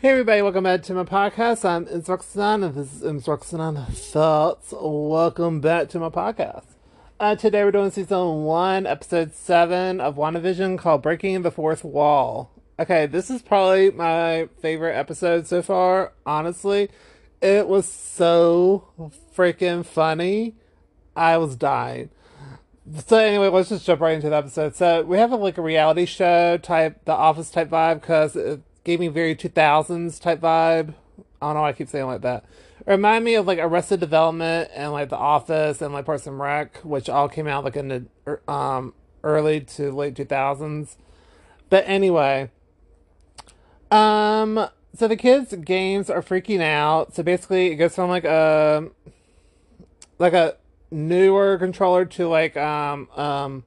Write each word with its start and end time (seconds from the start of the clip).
Hey 0.00 0.10
everybody, 0.10 0.42
welcome 0.42 0.62
back 0.62 0.84
to 0.84 0.94
my 0.94 1.02
podcast. 1.02 1.64
I'm 1.64 1.84
Roxanne, 2.06 2.62
and 2.62 2.72
this 2.72 3.02
is 3.02 3.26
Roxanne 3.26 3.84
Thoughts. 3.86 4.72
Welcome 4.80 5.60
back 5.60 5.88
to 5.88 5.98
my 5.98 6.08
podcast. 6.08 6.66
Uh, 7.18 7.34
today 7.34 7.64
we're 7.64 7.72
doing 7.72 7.90
season 7.90 8.44
one, 8.44 8.86
episode 8.86 9.34
seven 9.34 10.00
of 10.00 10.14
WandaVision 10.14 10.78
called 10.78 11.02
Breaking 11.02 11.42
the 11.42 11.50
Fourth 11.50 11.82
Wall. 11.82 12.48
Okay, 12.78 13.06
this 13.06 13.28
is 13.28 13.42
probably 13.42 13.90
my 13.90 14.48
favorite 14.62 14.94
episode 14.94 15.48
so 15.48 15.62
far, 15.62 16.12
honestly. 16.24 16.90
It 17.42 17.66
was 17.66 17.84
so 17.88 18.90
freaking 19.36 19.84
funny. 19.84 20.54
I 21.16 21.38
was 21.38 21.56
dying. 21.56 22.10
So 23.08 23.16
anyway, 23.16 23.48
let's 23.48 23.70
just 23.70 23.84
jump 23.84 24.00
right 24.00 24.14
into 24.14 24.30
the 24.30 24.36
episode. 24.36 24.76
So 24.76 25.02
we 25.02 25.18
have 25.18 25.32
a, 25.32 25.36
like 25.36 25.58
a 25.58 25.62
reality 25.62 26.06
show 26.06 26.56
type, 26.56 27.04
the 27.04 27.14
office 27.14 27.50
type 27.50 27.70
vibe, 27.70 28.00
because 28.00 28.36
gave 28.88 29.00
me 29.00 29.08
very 29.08 29.36
2000s 29.36 30.18
type 30.18 30.40
vibe. 30.40 30.94
I 31.42 31.46
don't 31.46 31.56
know 31.56 31.60
why 31.60 31.68
I 31.68 31.72
keep 31.74 31.90
saying 31.90 32.06
like 32.06 32.22
that. 32.22 32.46
It 32.86 32.90
reminded 32.90 33.22
me 33.26 33.34
of 33.34 33.46
like 33.46 33.58
Arrested 33.58 34.00
Development 34.00 34.70
and 34.74 34.92
like 34.92 35.10
The 35.10 35.18
Office 35.18 35.82
and 35.82 35.92
like 35.92 36.06
Parks 36.06 36.26
and 36.26 36.40
Rec, 36.40 36.78
which 36.78 37.10
all 37.10 37.28
came 37.28 37.46
out 37.46 37.64
like 37.64 37.76
in 37.76 37.88
the 37.88 38.06
er, 38.26 38.40
um, 38.50 38.94
early 39.22 39.60
to 39.60 39.92
late 39.92 40.14
2000s. 40.14 40.96
But 41.68 41.84
anyway, 41.86 42.50
um, 43.90 44.70
so 44.96 45.06
the 45.06 45.16
kids' 45.16 45.54
games 45.54 46.08
are 46.08 46.22
freaking 46.22 46.62
out. 46.62 47.14
So 47.14 47.22
basically, 47.22 47.66
it 47.66 47.76
goes 47.76 47.94
from 47.94 48.08
like 48.08 48.24
a 48.24 48.88
like 50.18 50.32
a 50.32 50.56
newer 50.90 51.58
controller 51.58 52.06
to 52.06 52.26
like 52.26 52.56
um 52.56 53.06
um 53.16 53.64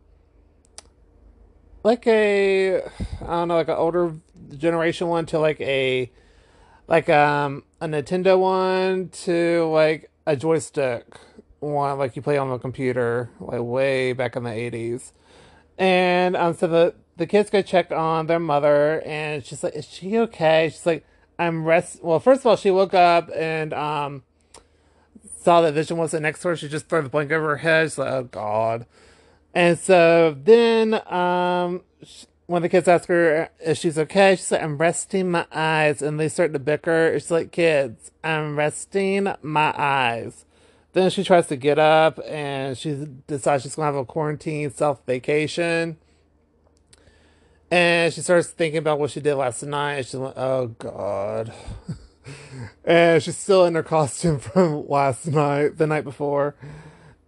like 1.84 2.08
a 2.08 2.78
I 2.78 2.82
don't 3.28 3.50
know 3.50 3.56
like 3.58 3.68
an 3.68 3.76
older 3.76 4.16
generation 4.58 5.08
one 5.08 5.26
to 5.28 5.40
like 5.40 5.60
a 5.62 6.12
like 6.88 7.10
um 7.10 7.64
a 7.80 7.88
Nintendo 7.88 8.40
one 8.40 9.10
to 9.10 9.66
like 9.72 10.12
a 10.26 10.36
joystick 10.36 11.06
one 11.60 11.98
like 11.98 12.16
you 12.16 12.22
play 12.22 12.38
on 12.38 12.50
the 12.50 12.58
computer 12.58 13.30
like 13.40 13.62
way 13.62 14.14
back 14.14 14.36
in 14.36 14.44
the 14.44 14.50
80s 14.50 15.12
and 15.78 16.36
um 16.36 16.54
so 16.54 16.68
the 16.68 16.96
the 17.18 17.28
kids 17.28 17.50
go 17.50 17.62
check 17.62 17.92
on 17.92 18.28
their 18.28 18.40
mother 18.40 19.02
and 19.06 19.46
she's 19.46 19.64
like 19.64 19.76
is 19.76 19.86
she 19.86 20.18
okay? 20.18 20.70
She's 20.72 20.86
like 20.86 21.06
i'm 21.40 21.66
rest 21.66 22.04
well 22.04 22.20
first 22.20 22.42
of 22.42 22.48
all 22.48 22.56
she 22.56 22.72
woke 22.72 22.94
up 22.94 23.30
and 23.36 23.74
um 23.74 24.24
saw 25.42 25.62
that 25.62 25.74
vision 25.74 25.98
wasn't 25.98 26.24
next 26.24 26.42
to 26.42 26.50
her. 26.50 26.56
She 26.56 26.70
just 26.70 26.88
threw 26.88 27.02
the 27.02 27.10
blanket 27.10 27.36
over 27.36 27.50
her 27.50 27.58
head. 27.58 27.88
She's 27.88 27.98
like 27.98 28.12
oh 28.12 28.24
god. 28.24 28.86
And 29.54 29.78
so 29.78 30.36
then 30.40 30.94
um 31.12 31.82
when 32.52 32.62
the 32.62 32.70
kids 32.70 32.90
ask 32.90 33.08
her 33.08 33.50
if 33.62 33.78
she's 33.78 33.98
okay, 33.98 34.36
she's 34.36 34.52
like, 34.52 34.62
I'm 34.62 34.78
resting 34.78 35.32
my 35.32 35.46
eyes. 35.54 36.02
And 36.02 36.20
they 36.20 36.28
start 36.28 36.52
to 36.52 36.60
bicker. 36.60 37.08
It's 37.08 37.32
like, 37.32 37.52
kids, 37.52 38.12
I'm 38.26 38.58
resting 38.58 39.34
my 39.42 39.74
eyes. 39.78 40.44
Then 40.92 41.10
she 41.10 41.24
tries 41.24 41.48
to 41.48 41.56
get 41.56 41.80
up 41.80 42.20
and 42.28 42.78
she 42.78 43.08
decides 43.26 43.64
she's 43.64 43.76
going 43.76 43.88
to 43.88 43.94
have 43.94 43.96
a 43.96 44.06
quarantine 44.06 44.70
self 44.70 45.06
vacation. 45.06 45.96
And 47.72 48.14
she 48.14 48.20
starts 48.20 48.50
thinking 48.50 48.80
about 48.80 49.00
what 49.00 49.12
she 49.12 49.22
did 49.22 49.36
last 49.36 49.64
night. 49.64 49.94
And 49.94 50.06
she's 50.06 50.16
like, 50.16 50.38
oh, 50.38 50.76
God. 50.78 51.54
and 52.84 53.24
she's 53.24 53.38
still 53.38 53.64
in 53.64 53.76
her 53.76 53.84
costume 53.84 54.40
from 54.42 54.90
last 54.90 55.26
night, 55.26 55.78
the 55.78 55.88
night 55.88 56.04
before. 56.04 56.56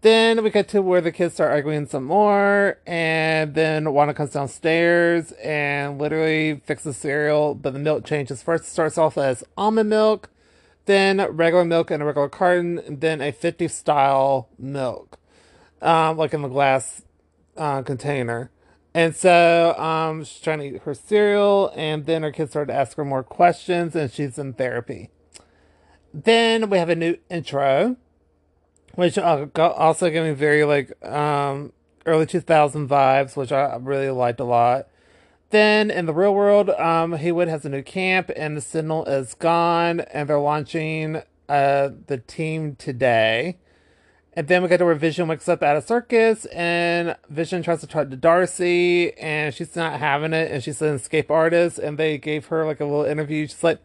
Then 0.04 0.44
we 0.44 0.50
get 0.50 0.68
to 0.70 0.82
where 0.82 1.00
the 1.00 1.14
kids 1.14 1.36
start 1.36 1.54
arguing 1.54 1.88
some 1.88 2.04
more, 2.04 2.78
and 2.86 3.56
then 3.56 3.94
Wanda 3.94 4.14
comes 4.14 4.32
downstairs 4.32 5.32
and 5.42 5.98
literally 5.98 6.62
fixes 6.66 6.98
cereal, 6.98 7.56
but 7.56 7.72
the 7.72 7.80
milk 7.80 8.04
changes. 8.04 8.44
First, 8.44 8.66
it 8.66 8.68
starts 8.68 8.98
off 8.98 9.18
as 9.18 9.46
almond 9.56 9.90
milk, 9.90 10.30
then 10.88 11.22
regular 11.32 11.64
milk 11.64 11.90
in 11.90 12.02
a 12.02 12.06
regular 12.06 12.28
carton, 12.28 12.80
and 12.80 13.00
then 13.00 13.22
a 13.22 13.32
50 13.32 13.70
style 13.70 14.50
milk, 14.60 15.18
um, 15.82 16.18
like 16.18 16.34
in 16.34 16.42
the 16.42 16.50
glass 16.50 17.04
uh, 17.56 17.82
container. 17.82 18.52
And 18.94 19.16
so 19.16 19.74
um, 19.78 20.26
she's 20.26 20.42
trying 20.42 20.60
to 20.60 20.66
eat 20.66 20.82
her 20.82 20.94
cereal, 20.94 21.72
and 21.78 22.06
then 22.06 22.24
her 22.24 22.32
kids 22.34 22.52
start 22.52 22.68
to 22.68 22.74
ask 22.74 22.98
her 22.98 23.06
more 23.06 23.24
questions, 23.24 23.96
and 23.96 24.12
she's 24.12 24.38
in 24.38 24.52
therapy. 24.52 25.12
Then 26.14 26.70
we 26.70 26.78
have 26.78 26.90
a 26.90 26.96
new 26.98 27.20
intro 27.30 27.96
which 28.96 29.18
also 29.18 30.10
gave 30.10 30.24
me 30.24 30.32
very 30.32 30.64
like 30.64 31.04
um, 31.06 31.74
early 32.06 32.26
2000 32.26 32.88
vibes, 32.88 33.36
which 33.36 33.52
I 33.52 33.76
really 33.78 34.10
liked 34.10 34.40
a 34.40 34.44
lot. 34.44 34.88
Then 35.50 35.92
in 35.92 36.06
the 36.08 36.14
real 36.14 36.34
world, 36.34 36.72
um, 36.72 37.14
Hayward 37.14 37.48
has 37.48 37.64
a 37.64 37.70
new 37.70 37.84
camp, 37.84 38.32
and 38.36 38.58
the 38.58 38.62
Sentinel 38.62 39.06
is 39.06 39.36
gone, 39.36 40.00
and 40.00 40.28
they're 40.28 40.40
launching 40.40 41.22
uh, 41.48 41.90
the 42.08 42.18
team 42.18 42.76
today. 42.76 43.60
And 44.36 44.48
then 44.48 44.64
we 44.64 44.70
get 44.70 44.78
to 44.78 44.86
where 44.86 44.96
Vision 44.96 45.28
wakes 45.28 45.48
up 45.48 45.62
at 45.62 45.78
a 45.78 45.82
circus, 45.82 46.46
and 46.46 47.16
Vision 47.30 47.62
tries 47.62 47.82
to 47.82 47.88
talk 47.88 48.10
to 48.10 48.16
Darcy, 48.16 49.14
and 49.14 49.54
she's 49.54 49.76
not 49.76 50.00
having 50.00 50.34
it, 50.34 50.52
and 50.52 50.64
she's 50.64 50.82
an 50.82 50.96
escape 50.96 51.30
artist, 51.30 51.78
and 51.78 52.00
they 52.00 52.18
gave 52.18 52.48
her 52.48 52.66
like 52.66 52.80
a 52.80 52.86
little 52.86 53.06
interview. 53.06 53.46
She's 53.46 53.64
like, 53.64 53.78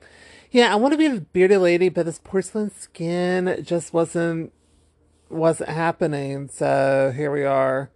"Yeah, 0.50 0.72
I 0.72 0.76
want 0.76 0.92
to 0.92 0.98
be 0.98 1.04
a 1.04 1.20
bearded 1.20 1.60
lady, 1.60 1.90
but 1.90 2.06
this 2.06 2.18
porcelain 2.18 2.70
skin 2.70 3.58
just 3.62 3.92
wasn't 3.92 4.52
wasn't 5.28 5.70
happening. 5.70 6.48
So 6.48 7.12
here 7.14 7.30
we 7.30 7.44
are. 7.44 7.90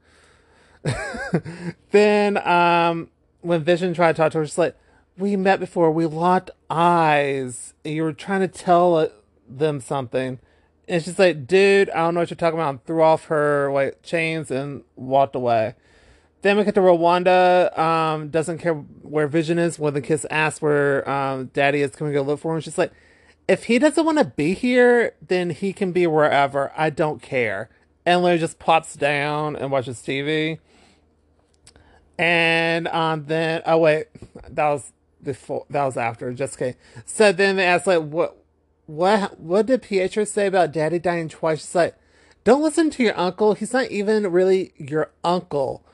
then 1.91 2.37
um, 2.47 3.09
when 3.41 3.62
Vision 3.62 3.94
tried 3.94 4.12
to 4.12 4.22
talk 4.22 4.32
to 4.32 4.38
her, 4.38 4.47
she's 4.47 4.59
like, 4.59 4.76
"We 5.16 5.37
met 5.37 5.60
before. 5.60 5.91
We 5.91 6.06
locked 6.06 6.50
eyes. 6.70 7.75
And 7.84 7.94
you 7.94 8.03
were 8.03 8.12
trying 8.12 8.41
to 8.41 8.48
tell 8.48 9.10
them 9.48 9.81
something." 9.81 10.38
And 10.88 11.03
she's 11.03 11.19
like, 11.19 11.47
"Dude, 11.47 11.91
I 11.91 11.98
don't 11.98 12.15
know 12.15 12.20
what 12.20 12.31
you're 12.31 12.37
talking 12.37 12.59
about." 12.59 12.70
And 12.70 12.84
threw 12.84 13.03
off 13.03 13.26
her 13.26 13.72
like 13.72 14.03
chains 14.03 14.50
and 14.50 14.82
walked 14.97 15.34
away. 15.34 15.75
Then 16.43 16.56
we 16.56 16.64
get 16.64 16.75
to 16.75 16.82
Wanda. 16.82 17.72
Um, 17.81 18.28
doesn't 18.28 18.59
care 18.59 18.75
where 18.75 19.28
Vision 19.28 19.59
is. 19.59 19.78
When 19.78 19.94
the 19.94 20.00
kids 20.00 20.26
ask 20.28 20.60
where 20.60 21.09
um, 21.09 21.47
Daddy 21.47 21.82
is, 21.82 21.94
can 21.94 22.09
we 22.09 22.12
go 22.12 22.22
look 22.22 22.41
for 22.41 22.54
him? 22.54 22.60
She's 22.60 22.78
like, 22.78 22.93
if 23.48 23.64
he 23.64 23.78
doesn't 23.78 24.04
want 24.04 24.19
to 24.19 24.25
be 24.25 24.54
here, 24.54 25.14
then 25.26 25.50
he 25.50 25.72
can 25.72 25.92
be 25.92 26.06
wherever. 26.06 26.72
I 26.76 26.91
don't 26.91 27.20
care. 27.20 27.69
And 28.06 28.22
Larry 28.22 28.38
just 28.38 28.58
pops 28.58 28.94
down 28.94 29.56
and 29.56 29.70
watches 29.70 29.98
TV. 29.98 30.58
And 32.19 32.88
um, 32.88 33.25
then 33.26 33.62
oh 33.66 33.78
wait, 33.78 34.06
that 34.48 34.69
was 34.69 34.92
before 35.22 35.66
that 35.70 35.84
was 35.84 35.97
after. 35.97 36.32
Just 36.32 36.58
kidding. 36.58 36.76
So 37.04 37.32
then 37.32 37.56
they 37.56 37.64
asked 37.64 37.86
like 37.86 38.02
what 38.02 38.36
what 38.86 39.41
what 39.41 39.66
did 39.66 39.82
Pietro 39.82 40.25
say 40.25 40.47
about 40.47 40.72
Daddy 40.72 40.98
dying 40.98 41.28
twice? 41.28 41.60
She's 41.60 41.75
like, 41.75 41.97
don't 42.44 42.62
listen 42.62 42.91
to 42.91 43.02
your 43.02 43.19
uncle. 43.19 43.54
He's 43.54 43.72
not 43.72 43.91
even 43.91 44.31
really 44.31 44.72
your 44.76 45.10
uncle. 45.25 45.84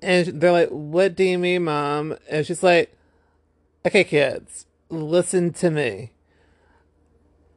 And 0.00 0.40
they're 0.40 0.52
like, 0.52 0.70
what 0.70 1.14
do 1.14 1.22
you 1.22 1.38
mean, 1.38 1.64
mom? 1.64 2.16
And 2.28 2.44
she's 2.44 2.62
like, 2.62 2.92
okay, 3.86 4.02
kids, 4.02 4.66
listen 4.90 5.52
to 5.54 5.70
me 5.70 6.10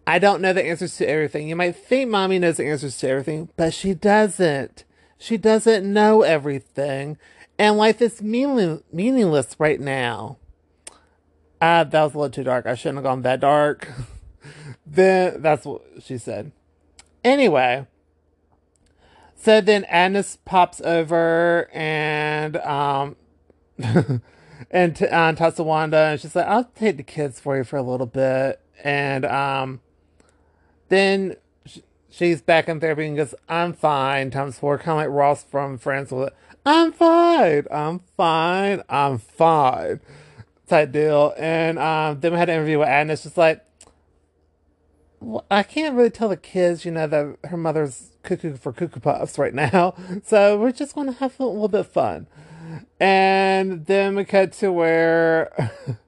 I 0.07 0.19
don't 0.19 0.41
know 0.41 0.53
the 0.53 0.63
answers 0.63 0.97
to 0.97 1.09
everything. 1.09 1.49
You 1.49 1.55
might 1.55 1.75
think 1.75 2.11
mommy 2.11 2.37
knows 2.37 2.57
the 2.57 2.65
answers 2.67 2.97
to 2.99 3.09
everything, 3.09 3.49
but 3.55 3.73
she 3.73 3.93
doesn't. 3.93 4.83
She 5.17 5.37
doesn't 5.37 5.91
know 5.91 6.21
everything. 6.21 7.17
And 7.57 7.77
life 7.77 8.01
is 8.01 8.21
meaning- 8.21 8.83
meaningless 8.91 9.55
right 9.59 9.79
now. 9.79 10.37
Uh, 11.59 11.83
that 11.85 12.03
was 12.03 12.13
a 12.13 12.17
little 12.17 12.31
too 12.31 12.43
dark. 12.43 12.65
I 12.65 12.75
shouldn't 12.75 12.97
have 12.97 13.03
gone 13.05 13.21
that 13.23 13.39
dark. 13.39 13.89
then 14.85 15.41
that's 15.41 15.65
what 15.65 15.81
she 16.01 16.17
said. 16.17 16.51
Anyway. 17.23 17.87
So 19.35 19.61
then 19.61 19.85
Agnes 19.85 20.37
pops 20.45 20.81
over 20.81 21.69
and 21.73 22.57
um 22.57 23.15
and 24.71 24.95
t- 24.95 25.07
uh, 25.07 25.51
Wanda 25.59 25.97
and 25.97 26.21
she's 26.21 26.35
like, 26.35 26.47
I'll 26.47 26.63
take 26.63 26.97
the 26.97 27.03
kids 27.03 27.39
for 27.39 27.57
you 27.57 27.63
for 27.63 27.77
a 27.77 27.83
little 27.83 28.07
bit. 28.07 28.59
And 28.83 29.25
um 29.25 29.81
then 30.89 31.35
she's 32.09 32.41
back 32.41 32.69
in 32.69 32.79
therapy 32.79 33.05
and 33.05 33.17
goes, 33.17 33.35
I'm 33.49 33.73
fine, 33.73 34.31
times 34.31 34.59
four, 34.59 34.77
kind 34.77 34.91
of 34.91 34.97
like 34.97 35.15
Ross 35.15 35.43
from 35.43 35.77
Friends 35.77 36.11
with. 36.11 36.33
I'm 36.65 36.91
fine, 36.91 37.65
I'm 37.71 37.99
fine, 38.17 38.81
I'm 38.89 39.19
fine, 39.19 39.99
type 40.67 40.91
deal. 40.91 41.33
And 41.37 41.77
um, 41.77 42.19
then 42.19 42.31
we 42.31 42.37
had 42.37 42.49
an 42.49 42.55
interview 42.55 42.79
with 42.79 42.87
Agnes, 42.87 43.23
just 43.23 43.37
like, 43.37 43.63
I 45.51 45.63
can't 45.63 45.95
really 45.95 46.09
tell 46.09 46.29
the 46.29 46.37
kids, 46.37 46.85
you 46.85 46.91
know, 46.91 47.07
that 47.07 47.37
her 47.45 47.57
mother's 47.57 48.11
cuckoo 48.23 48.55
for 48.55 48.73
Cocoa 48.73 48.99
Puffs 48.99 49.37
right 49.37 49.53
now. 49.53 49.95
So 50.25 50.57
we're 50.57 50.71
just 50.71 50.95
going 50.95 51.07
to 51.07 51.13
have 51.13 51.39
a 51.39 51.45
little 51.45 51.67
bit 51.67 51.81
of 51.81 51.87
fun. 51.87 52.27
And 52.99 53.85
then 53.85 54.15
we 54.15 54.25
cut 54.25 54.53
to 54.53 54.71
where 54.71 55.51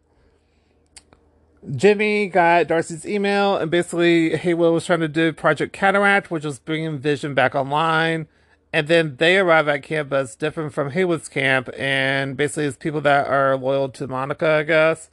Jimmy 1.76 2.28
got 2.28 2.68
Darcy's 2.68 3.06
email, 3.06 3.58
and 3.58 3.70
basically 3.70 4.38
Hayward 4.38 4.74
was 4.74 4.86
trying 4.86 5.02
to 5.02 5.08
do 5.08 5.34
Project 5.34 5.74
Cataract, 5.74 6.32
which 6.32 6.46
was 6.46 6.60
bringing 6.60 7.00
Vision 7.00 7.34
back 7.34 7.56
online. 7.56 8.28
And 8.74 8.88
then 8.88 9.16
they 9.18 9.38
arrive 9.38 9.68
at 9.68 9.84
camp, 9.84 10.12
it's 10.14 10.36
different 10.36 10.74
from 10.74 10.92
Hayward's 10.92 11.30
camp, 11.30 11.70
and 11.78 12.36
basically 12.38 12.66
it's 12.66 12.78
people 12.78 13.02
that 13.02 13.28
are 13.28 13.58
loyal 13.58 13.90
to 13.90 14.08
Monica, 14.08 14.50
I 14.50 14.64
guess. 14.64 15.10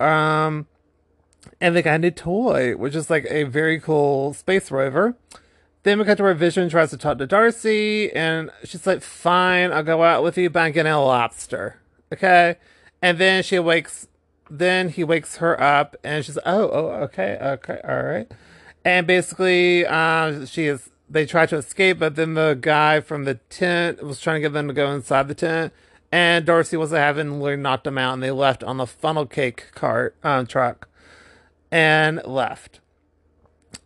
Um, 0.00 0.66
and 1.60 1.76
they 1.76 1.82
got 1.82 1.96
a 1.96 1.98
new 1.98 2.10
toy, 2.10 2.76
which 2.76 2.94
is 2.94 3.10
like 3.10 3.26
a 3.28 3.44
very 3.44 3.78
cool 3.78 4.32
space 4.34 4.70
rover. 4.70 5.16
Then 5.82 5.98
we 5.98 6.04
cut 6.04 6.18
to 6.18 6.22
where 6.22 6.34
Vision 6.34 6.68
tries 6.68 6.90
to 6.90 6.98
talk 6.98 7.18
to 7.18 7.26
Darcy, 7.26 8.12
and 8.12 8.50
she's 8.64 8.86
like, 8.86 9.02
"Fine, 9.02 9.72
I'll 9.72 9.82
go 9.82 10.02
out 10.02 10.22
with 10.22 10.36
you, 10.36 10.50
but 10.50 10.60
I'm 10.60 10.72
getting 10.72 10.92
a 10.92 11.02
lobster." 11.02 11.76
Okay, 12.12 12.56
and 13.00 13.18
then 13.18 13.42
she 13.42 13.58
wakes. 13.58 14.06
Then 14.50 14.88
he 14.88 15.04
wakes 15.04 15.36
her 15.36 15.60
up, 15.60 15.96
and 16.02 16.24
she's, 16.24 16.38
"Oh, 16.44 16.70
oh, 16.70 16.86
okay, 17.04 17.38
okay, 17.40 17.80
all 17.84 18.02
right." 18.02 18.30
And 18.84 19.06
basically, 19.06 19.86
uh, 19.86 20.44
she 20.46 20.66
is. 20.66 20.90
They 21.08 21.26
try 21.26 21.46
to 21.46 21.56
escape, 21.56 21.98
but 21.98 22.16
then 22.16 22.34
the 22.34 22.56
guy 22.60 23.00
from 23.00 23.24
the 23.24 23.34
tent 23.34 24.02
was 24.02 24.20
trying 24.20 24.36
to 24.36 24.40
get 24.40 24.52
them 24.52 24.68
to 24.68 24.74
go 24.74 24.92
inside 24.92 25.28
the 25.28 25.34
tent, 25.34 25.72
and 26.12 26.44
Darcy 26.44 26.76
was 26.76 26.90
having 26.90 27.40
literally 27.40 27.62
knocked 27.62 27.84
them 27.84 27.98
out, 27.98 28.14
and 28.14 28.22
they 28.22 28.30
left 28.30 28.62
on 28.64 28.76
the 28.76 28.86
funnel 28.86 29.26
cake 29.26 29.72
cart 29.74 30.16
uh, 30.22 30.44
truck, 30.44 30.88
and 31.70 32.20
left. 32.24 32.80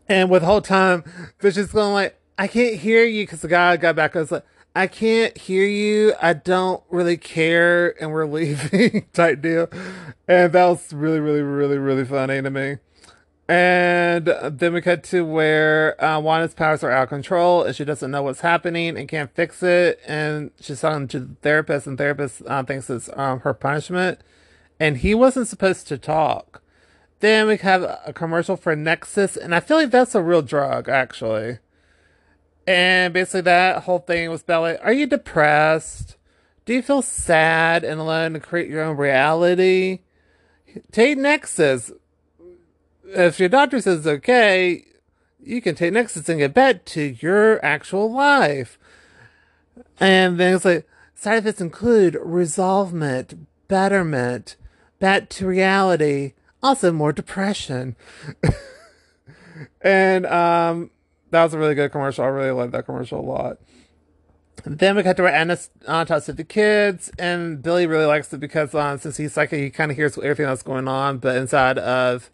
And 0.08 0.31
with 0.31 0.43
the 0.43 0.46
whole 0.46 0.61
time, 0.61 1.05
Vision's 1.40 1.72
going 1.72 1.93
like, 1.94 2.20
I 2.38 2.46
can't 2.46 2.76
hear 2.76 3.05
you 3.05 3.25
because 3.25 3.40
the 3.40 3.49
guy 3.49 3.76
got 3.76 3.96
back. 3.96 4.16
I 4.16 4.20
was 4.20 4.32
like, 4.32 4.44
I 4.76 4.88
can't 4.88 5.37
hear 5.38 5.65
you. 5.65 6.15
I 6.21 6.32
don't 6.32 6.82
really 6.91 7.17
care, 7.17 7.94
and 8.03 8.12
we're 8.12 8.26
leaving 8.31 9.06
type 9.12 9.41
deal. 9.41 9.69
And 10.26 10.53
that 10.53 10.67
was 10.67 10.93
really, 10.93 11.21
really, 11.21 11.43
really, 11.43 11.79
really 11.79 12.05
funny 12.05 12.43
to 12.43 12.50
me. 12.50 12.76
And 13.47 14.26
then 14.26 14.73
we 14.73 14.81
cut 14.81 15.05
to 15.05 15.25
where 15.25 16.03
uh, 16.03 16.19
Wanda's 16.19 16.55
powers 16.55 16.82
are 16.82 16.91
out 16.91 17.05
of 17.05 17.09
control 17.11 17.62
and 17.62 17.76
she 17.76 17.85
doesn't 17.85 18.11
know 18.11 18.23
what's 18.23 18.41
happening 18.41 18.97
and 18.97 19.06
can't 19.06 19.35
fix 19.35 19.62
it. 19.62 20.00
And 20.06 20.50
she's 20.59 20.81
talking 20.81 21.09
to 21.09 21.21
the 21.21 21.35
therapist, 21.43 21.87
and 21.87 21.99
therapist 21.99 22.43
uh, 22.47 22.62
thinks 22.62 22.88
it's 22.88 23.11
um, 23.15 23.41
her 23.41 23.53
punishment. 23.53 24.21
And 24.81 24.99
he 24.99 25.15
wasn't 25.15 25.49
supposed 25.49 25.87
to 25.88 25.99
talk. 25.99 26.62
Then 27.21 27.47
we 27.47 27.59
have 27.59 27.82
a 27.82 28.12
commercial 28.12 28.56
for 28.56 28.75
Nexus, 28.75 29.37
and 29.37 29.55
I 29.55 29.61
feel 29.61 29.76
like 29.76 29.91
that's 29.91 30.15
a 30.15 30.23
real 30.23 30.43
drug, 30.43 30.88
actually. 30.88 31.59
And 32.66 33.12
basically, 33.12 33.43
that 33.43 33.82
whole 33.82 33.99
thing 33.99 34.31
was 34.31 34.43
about 34.43 34.62
like, 34.62 34.81
are 34.82 34.93
you 34.93 35.06
depressed? 35.06 36.16
Do 36.64 36.72
you 36.72 36.82
feel 36.82 37.02
sad 37.02 37.84
and 37.84 38.00
alone 38.00 38.32
to 38.32 38.40
create 38.40 38.70
your 38.70 38.82
own 38.82 38.96
reality? 38.96 40.00
Take 40.90 41.19
Nexus 41.19 41.93
if 43.14 43.38
your 43.38 43.49
doctor 43.49 43.81
says 43.81 44.06
okay, 44.06 44.84
you 45.43 45.61
can 45.61 45.75
take 45.75 45.93
Nexus 45.93 46.28
and 46.28 46.38
get 46.38 46.55
back 46.55 46.84
to 46.87 47.02
your 47.20 47.64
actual 47.64 48.12
life. 48.12 48.78
And 50.00 50.38
then 50.38 50.55
it's 50.55 50.64
like 50.64 50.87
side 51.14 51.38
effects 51.38 51.61
include 51.61 52.19
resolvement, 52.20 53.46
betterment, 53.69 54.56
back 54.99 55.28
to 55.31 55.46
reality, 55.46 56.34
also 56.62 56.93
more 56.93 57.12
depression. 57.12 57.96
and 59.81 60.26
um 60.26 60.90
that 61.34 61.42
was 61.42 61.54
a 61.54 61.58
really 61.58 61.75
good 61.75 61.90
commercial. 61.90 62.25
I 62.25 62.28
really 62.28 62.52
loved 62.52 62.72
that 62.72 62.86
commercial 62.86 63.19
a 63.19 63.22
lot. 63.22 63.58
then 64.64 64.94
we 64.94 65.02
cut 65.02 65.16
to 65.16 65.25
where 65.25 65.34
Anna 65.34 65.58
uh, 65.86 66.04
talks 66.04 66.26
to 66.26 66.32
the 66.32 66.44
kids, 66.44 67.10
and 67.19 67.60
Billy 67.60 67.86
really 67.86 68.06
likes 68.06 68.32
it 68.32 68.38
because 68.38 68.72
um, 68.75 68.98
since 68.98 69.16
he's 69.16 69.32
psychic, 69.32 69.58
he 69.58 69.70
kind 69.70 69.90
of 69.90 69.96
hears 69.96 70.16
everything 70.16 70.46
that's 70.46 70.62
going 70.62 70.86
on, 70.86 71.19
but 71.19 71.36
inside 71.36 71.76
of 71.78 72.31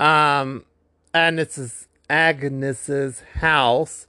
um, 0.00 0.64
Agnes's 1.12 1.88
Agnes's 2.08 3.20
house, 3.40 4.06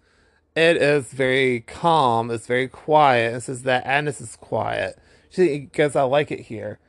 it 0.56 0.78
is 0.78 1.12
very 1.12 1.62
calm. 1.62 2.32
It's 2.32 2.48
very 2.48 2.70
quiet. 2.70 3.36
It 3.36 3.42
says 3.42 3.64
that 3.64 3.86
Agnes 3.86 4.22
is 4.22 4.38
quiet. 4.38 4.98
She 5.30 5.60
goes, 5.60 5.96
I 5.98 6.04
like 6.04 6.32
it 6.32 6.42
here. 6.42 6.80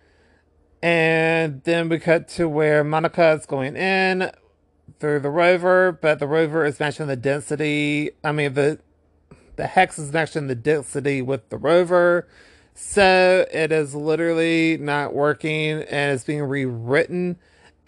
And 0.81 1.63
then 1.65 1.89
we 1.89 1.99
cut 1.99 2.29
to 2.29 2.49
where 2.49 2.85
Monica 2.85 3.33
is 3.33 3.47
going 3.47 3.77
in 3.77 4.31
through 4.99 5.21
the 5.21 5.31
rover, 5.31 5.93
but 5.93 6.19
the 6.19 6.27
rover 6.27 6.65
is 6.65 6.81
matching 6.81 7.07
the 7.07 7.17
density. 7.17 8.11
I 8.25 8.33
mean, 8.33 8.55
the 8.55 8.79
the 9.57 9.67
hex 9.67 9.99
is 9.99 10.13
matching 10.13 10.47
the 10.47 10.55
density 10.55 11.21
with 11.23 11.49
the 11.49 11.59
rover. 11.59 12.29
So 12.75 13.45
it 13.53 13.73
is 13.73 13.95
literally 13.95 14.77
not 14.79 15.13
working 15.13 15.83
and 15.83 16.15
it's 16.15 16.23
being 16.23 16.43
rewritten 16.45 17.39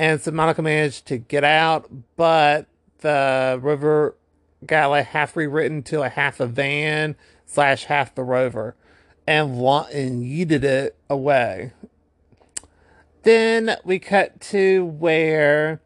and 0.00 0.18
so 0.18 0.30
Monica 0.30 0.62
managed 0.62 1.04
to 1.08 1.18
get 1.18 1.44
out, 1.44 1.90
but 2.16 2.66
the 3.00 3.58
rover 3.60 4.16
got 4.64 4.86
like 4.86 5.08
half 5.08 5.36
rewritten 5.36 5.82
to 5.82 6.00
a 6.00 6.08
half 6.08 6.40
a 6.40 6.46
van 6.46 7.16
slash 7.44 7.84
half 7.84 8.14
the 8.14 8.22
rover, 8.24 8.74
and 9.26 9.60
lo- 9.60 9.86
and 9.92 10.22
yeeted 10.22 10.64
it 10.64 10.96
away. 11.10 11.72
Then 13.24 13.76
we 13.84 13.98
cut 13.98 14.40
to 14.40 14.86
where. 14.86 15.82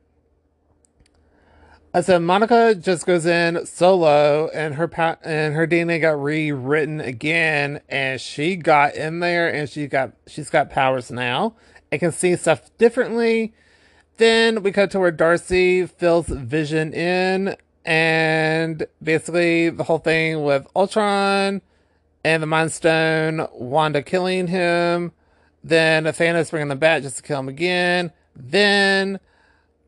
Uh, 1.94 2.02
so 2.02 2.18
Monica 2.18 2.74
just 2.74 3.06
goes 3.06 3.24
in 3.24 3.64
solo, 3.66 4.50
and 4.52 4.74
her 4.74 4.88
pa- 4.88 5.16
and 5.22 5.54
her 5.54 5.64
DNA 5.64 6.00
got 6.00 6.20
rewritten 6.20 7.00
again, 7.00 7.80
and 7.88 8.20
she 8.20 8.56
got 8.56 8.96
in 8.96 9.20
there, 9.20 9.48
and 9.48 9.70
she 9.70 9.86
got 9.86 10.10
she's 10.26 10.50
got 10.50 10.70
powers 10.70 11.12
now, 11.12 11.54
and 11.92 12.00
can 12.00 12.10
see 12.10 12.34
stuff 12.34 12.76
differently. 12.78 13.54
Then 14.16 14.64
we 14.64 14.72
cut 14.72 14.90
to 14.90 14.98
where 14.98 15.12
Darcy 15.12 15.86
fills 15.86 16.26
Vision 16.26 16.92
in, 16.92 17.54
and 17.84 18.84
basically 19.00 19.70
the 19.70 19.84
whole 19.84 19.98
thing 19.98 20.42
with 20.42 20.66
Ultron 20.74 21.62
and 22.24 22.42
the 22.42 22.46
Mind 22.48 22.72
Stone, 22.72 23.46
Wanda 23.52 24.02
killing 24.02 24.48
him, 24.48 25.12
then 25.62 26.06
Thanos 26.06 26.50
bringing 26.50 26.70
them 26.70 26.78
back 26.78 27.02
just 27.04 27.18
to 27.18 27.22
kill 27.22 27.38
him 27.38 27.48
again, 27.48 28.10
then 28.34 29.20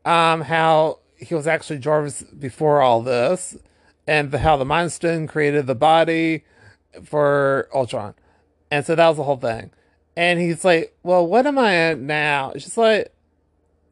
um, 0.05 0.39
how 0.39 0.99
he 1.17 1.35
was 1.35 1.47
actually 1.47 1.79
Jarvis 1.79 2.23
before 2.23 2.81
all 2.81 3.01
this, 3.01 3.57
and 4.05 4.31
the, 4.31 4.39
how 4.39 4.57
the 4.57 4.65
Mind 4.65 4.91
Stone 4.91 5.27
created 5.27 5.67
the 5.67 5.75
body 5.75 6.43
for 7.03 7.67
Ultron. 7.73 8.13
And 8.71 8.85
so 8.85 8.95
that 8.95 9.07
was 9.07 9.17
the 9.17 9.23
whole 9.23 9.37
thing. 9.37 9.71
And 10.15 10.39
he's 10.39 10.65
like, 10.65 10.95
Well, 11.03 11.25
what 11.25 11.45
am 11.45 11.57
I 11.57 11.75
at 11.75 11.99
now? 11.99 12.53
Just 12.53 12.77
like, 12.77 13.13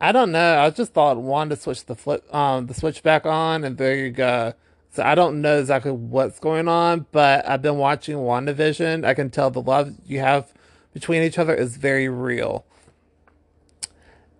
I 0.01 0.11
don't 0.11 0.31
know. 0.31 0.59
I 0.59 0.69
just 0.69 0.93
thought 0.93 1.17
Wanda 1.17 1.55
switched 1.55 1.87
the 1.87 1.95
flip, 1.95 2.33
um, 2.33 2.67
the 2.67 2.73
switch 2.73 3.03
back 3.03 3.25
on, 3.25 3.63
and 3.63 3.77
there 3.77 3.95
you 3.95 4.11
go. 4.11 4.53
So 4.91 5.03
I 5.03 5.15
don't 5.15 5.41
know 5.41 5.59
exactly 5.59 5.91
what's 5.91 6.39
going 6.39 6.67
on, 6.67 7.05
but 7.11 7.47
I've 7.47 7.61
been 7.61 7.77
watching 7.77 8.17
WandaVision. 8.17 9.05
I 9.05 9.13
can 9.13 9.29
tell 9.29 9.51
the 9.51 9.61
love 9.61 9.93
you 10.05 10.19
have 10.19 10.53
between 10.93 11.21
each 11.21 11.37
other 11.37 11.53
is 11.53 11.75
very 11.75 12.07
real. 12.07 12.65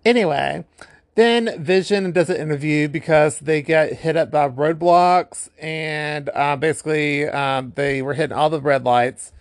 Anyway, 0.04 0.64
then 1.16 1.62
Vision 1.62 2.12
does 2.12 2.30
an 2.30 2.36
interview 2.36 2.88
because 2.88 3.40
they 3.40 3.60
get 3.60 3.92
hit 3.92 4.16
up 4.16 4.30
by 4.30 4.48
roadblocks, 4.48 5.50
and 5.60 6.30
uh, 6.32 6.56
basically 6.56 7.28
um, 7.28 7.72
they 7.74 8.00
were 8.00 8.14
hitting 8.14 8.36
all 8.36 8.48
the 8.48 8.60
red 8.60 8.84
lights. 8.84 9.32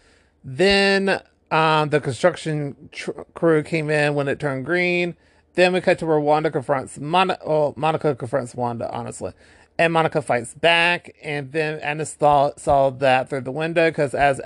Then 0.43 1.21
um, 1.51 1.89
the 1.89 2.01
construction 2.01 2.89
tr- 2.91 3.11
crew 3.35 3.61
came 3.61 3.89
in 3.89 4.15
when 4.15 4.27
it 4.27 4.39
turned 4.39 4.65
green 4.65 5.15
then 5.55 5.71
we 5.73 5.81
cut 5.81 5.99
to 5.99 6.05
where 6.05 6.19
Wanda 6.19 6.51
confronts 6.51 6.99
Mon- 6.99 7.37
oh, 7.45 7.73
Monica 7.75 8.13
confronts 8.15 8.53
Wanda, 8.53 8.91
honestly. 8.91 9.31
And 9.77 9.91
Monica 9.91 10.21
fights 10.21 10.53
back, 10.53 11.15
and 11.21 11.51
then 11.51 11.79
Agnes 11.79 12.15
saw, 12.17 12.51
saw 12.55 12.91
that 12.91 13.29
through 13.29 13.41
the 13.41 13.51
window 13.51 13.89
because 13.89 14.13
as 14.13 14.39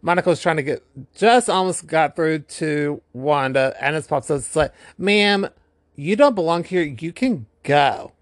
Monica 0.00 0.28
was 0.28 0.40
trying 0.40 0.56
to 0.56 0.62
get, 0.62 0.82
just 1.14 1.48
almost 1.48 1.86
got 1.86 2.16
through 2.16 2.40
to 2.40 3.00
Wanda, 3.12 3.76
Agnes 3.78 4.06
pops 4.06 4.30
up. 4.30 4.38
It's 4.38 4.56
like, 4.56 4.72
ma'am, 4.98 5.48
you 5.94 6.16
don't 6.16 6.34
belong 6.34 6.64
here. 6.64 6.82
You 6.82 7.12
can 7.12 7.46
go. 7.62 8.12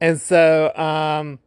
And 0.00 0.20
so, 0.20 0.74
um, 0.76 1.38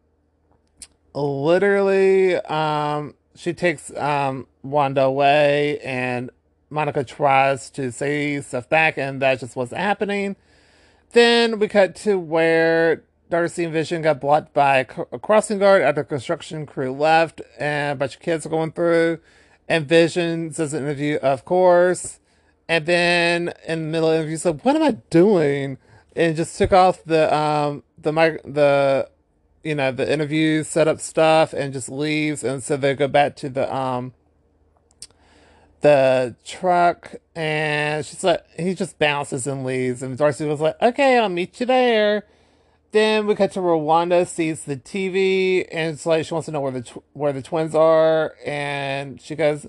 literally, 1.14 2.36
um, 2.36 3.16
she 3.36 3.54
takes, 3.54 3.96
um, 3.96 4.48
Wanda 4.64 5.04
away 5.04 5.80
and 5.80 6.30
Monica 6.72 7.04
tries 7.04 7.70
to 7.72 7.92
say 7.92 8.40
stuff 8.42 8.70
back, 8.70 8.98
and 8.98 9.22
that 9.22 9.42
just 9.42 9.56
wasn't 9.56 9.82
happening. 9.82 10.38
Then 11.12 11.60
we 11.60 11.68
cut 11.68 11.96
to 11.98 12.18
where 12.18 13.04
Darcy 13.30 13.66
and 13.66 13.74
Vision 13.74 14.02
got 14.02 14.22
blocked 14.22 14.54
by 14.54 14.78
a 14.78 15.20
crossing 15.20 15.60
guard 15.60 15.82
after 15.82 16.06
construction 16.06 16.66
crew 16.66 16.94
left, 16.94 17.42
and 17.60 17.92
a 17.92 17.96
bunch 18.00 18.16
of 18.16 18.22
kids 18.22 18.46
are 18.46 18.50
going 18.50 18.72
through. 18.72 19.20
And 19.68 19.86
Vision 19.86 20.50
does 20.50 20.74
an 20.74 20.84
interview, 20.84 21.18
of 21.18 21.44
course. 21.44 22.21
And 22.72 22.86
then 22.86 23.54
in 23.68 23.82
the 23.82 23.88
middle 23.90 24.08
of 24.08 24.14
the 24.14 24.20
interview, 24.20 24.38
said, 24.38 24.62
"What 24.64 24.78
am 24.78 24.82
I 24.82 24.92
doing?" 25.10 25.78
And 26.16 26.38
just 26.38 26.58
took 26.58 26.72
off 26.72 27.04
the 27.04 27.36
um 27.36 27.84
the 27.98 28.14
mic 28.14 28.42
the 28.46 29.10
you 29.62 29.76
know 29.76 29.92
the 29.92 30.10
interview 30.10 30.64
setup 30.64 31.02
stuff 31.02 31.52
and 31.52 31.74
just 31.74 31.90
leaves. 31.90 32.46
And 32.46 32.64
so 32.64 32.78
they 32.78 32.96
go 32.96 33.10
back 33.10 33.36
to 33.38 33.50
the 33.50 33.76
um 33.76 34.14
the 35.82 36.38
truck 36.46 37.16
and 37.36 38.06
she's 38.06 38.24
like 38.24 38.46
he 38.58 38.74
just 38.74 38.98
bounces 38.98 39.48
and 39.48 39.66
leaves 39.66 40.02
and 40.02 40.18
Darcy 40.18 40.46
was 40.46 40.62
like, 40.62 40.82
Okay, 40.82 41.18
I'll 41.18 41.28
meet 41.28 41.60
you 41.60 41.66
there. 41.66 42.24
Then 42.94 43.28
we 43.28 43.36
cut 43.36 43.52
to 43.52 43.62
Wanda 43.62 44.26
sees 44.26 44.64
the 44.64 44.78
TV 44.78 45.68
and 45.70 45.96
it's 45.96 46.06
like 46.06 46.26
she 46.26 46.34
wants 46.34 46.46
to 46.46 46.54
know 46.54 46.62
where 46.62 46.72
the 46.72 46.84
tw- 46.84 47.04
where 47.12 47.34
the 47.34 47.42
twins 47.42 47.76
are 47.76 48.34
and 48.46 49.20
she 49.20 49.36
goes 49.36 49.68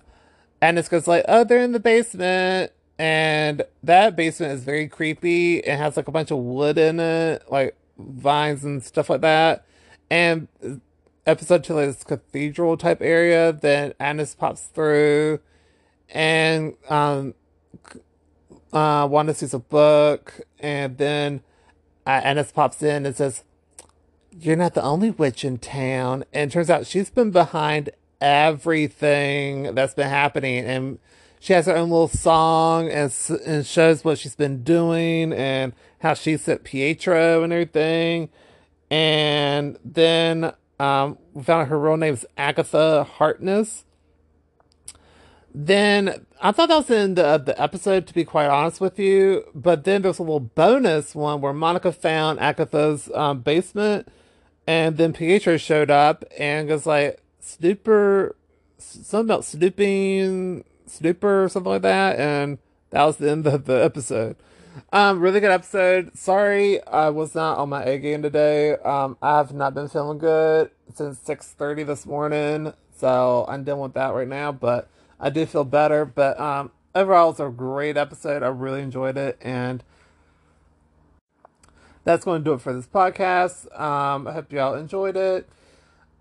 Agnes 0.61 0.89
goes 0.89 1.09
like, 1.09 1.25
Oh, 1.27 1.43
they're 1.43 1.65
in 1.65 1.73
the 1.73 1.81
basement 1.81 2.71
and 2.99 3.63
that 3.83 4.17
basement 4.17 4.53
is 4.53 4.65
very 4.65 4.89
creepy. 4.89 5.59
It 5.59 5.77
has 5.77 5.97
like 5.97 6.09
a 6.09 6.13
bunch 6.13 6.31
of 6.31 6.39
wood 6.39 6.79
in 6.79 7.01
it, 7.01 7.45
like 7.51 7.77
vines 7.99 8.65
and 8.65 8.83
stuff 8.83 9.11
like 9.11 9.21
that. 9.23 9.65
And 10.11 10.49
episode 11.27 11.65
to 11.65 11.75
this 11.75 12.05
cathedral 12.05 12.77
type 12.77 13.01
area. 13.01 13.53
Then 13.53 13.95
Agnes 14.01 14.35
pops 14.35 14.65
through, 14.65 15.41
and 16.11 16.75
um, 16.89 17.35
uh, 18.73 19.07
Wanda 19.11 19.35
sees 19.35 19.55
a 19.55 19.59
book, 19.59 20.41
and 20.59 20.99
then 20.99 21.43
uh, 22.07 22.45
pops 22.55 22.83
in 22.83 23.07
and 23.07 23.17
says, 23.17 23.45
"You're 24.39 24.57
not 24.57 24.75
the 24.75 24.83
only 24.83 25.11
witch 25.11 25.45
in 25.45 25.59
town." 25.59 26.25
And 26.33 26.51
turns 26.51 26.71
out 26.71 26.87
she's 26.87 27.11
been 27.11 27.31
behind 27.31 27.91
everything 28.21 29.75
that's 29.75 29.95
been 29.95 30.09
happening, 30.09 30.65
and 30.65 30.99
she 31.43 31.55
has 31.55 31.67
her 31.67 31.75
own 31.75 31.91
little 31.91 32.07
song 32.07 32.89
and, 32.89 33.13
and 33.45 33.67
shows 33.67 34.05
what 34.05 34.17
she's 34.17 34.37
been 34.37 34.63
doing 34.63 35.33
and 35.33 35.73
how 35.99 36.15
she 36.15 36.37
sent 36.37 36.63
Pietro 36.63 37.43
and 37.43 37.53
everything. 37.53 38.29
And 38.93 39.77
then 39.85 40.53
um, 40.79 41.19
we 41.33 41.43
found 41.43 41.63
out 41.63 41.69
her 41.69 41.81
real 41.81 41.97
name 41.97 42.15
is 42.15 42.25
Agatha 42.37 43.03
Harkness. 43.03 43.85
Then 45.53 46.27
I 46.41 46.53
thought 46.53 46.69
that 46.69 46.77
was 46.77 46.91
in 46.91 47.17
the 47.17 47.27
end 47.27 47.41
of 47.41 47.47
the 47.47 47.61
episode, 47.61 48.07
to 48.07 48.15
be 48.15 48.25
quite 48.25 48.47
honest 48.47 48.81
with 48.81 49.01
you. 49.01 49.45
But 49.53 49.83
then 49.83 50.03
there's 50.03 50.21
a 50.21 50.23
little 50.23 50.39
bonus 50.39 51.13
one 51.13 51.41
where 51.41 51.53
Monica 51.53 51.91
found 51.91 52.39
Agatha's 52.39 53.11
um, 53.17 53.41
basement, 53.41 54.07
and 54.65 54.97
then 54.97 55.13
Pietro 55.13 55.57
showed 55.57 55.91
up 55.91 56.25
and 56.39 56.69
was 56.69 56.87
like, 56.87 57.21
"Snooper, 57.41 58.37
something 58.79 59.27
about 59.27 59.45
snooping, 59.45 60.65
Snooper 60.87 61.45
or 61.45 61.49
something 61.49 61.73
like 61.73 61.83
that, 61.83 62.19
and 62.19 62.59
that 62.91 63.05
was 63.05 63.17
the 63.17 63.31
end 63.31 63.47
of 63.47 63.65
the 63.65 63.83
episode. 63.83 64.37
Um, 64.93 65.21
really 65.21 65.41
good 65.41 65.51
episode. 65.51 66.17
Sorry, 66.17 66.83
I 66.87 67.11
was 67.11 67.35
not 67.35 67.59
on 67.59 67.69
my 67.69 67.85
A 67.85 67.99
game 67.99 68.23
today. 68.23 68.73
Um, 68.77 69.17
I 69.21 69.37
have 69.37 69.53
not 69.53 69.75
been 69.75 69.89
feeling 69.89 70.19
good 70.19 70.71
since 70.95 71.19
six 71.19 71.53
thirty 71.53 71.83
this 71.83 72.07
morning, 72.07 72.73
so 72.97 73.45
I'm 73.49 73.65
dealing 73.65 73.83
with 73.83 73.95
that 73.95 74.15
right 74.15 74.29
now. 74.29 74.53
But 74.53 74.89
I 75.21 75.31
do 75.31 75.45
feel 75.47 75.65
better. 75.65 76.05
But 76.05 76.41
um, 76.41 76.71
overall, 76.95 77.31
it's 77.31 77.41
a 77.41 77.49
great 77.49 77.97
episode. 77.97 78.43
I 78.43 78.49
really 78.49 78.83
enjoyed 78.83 79.19
it, 79.19 79.39
and 79.43 79.85
that's 82.05 82.25
going 82.25 82.43
to 82.43 82.45
do 82.45 82.55
it 82.55 82.61
for 82.61 82.73
this 82.73 82.87
podcast. 82.87 83.67
Um, 83.79 84.27
I 84.27 84.33
hope 84.33 84.53
y'all 84.53 84.75
enjoyed 84.75 85.17
it. 85.17 85.49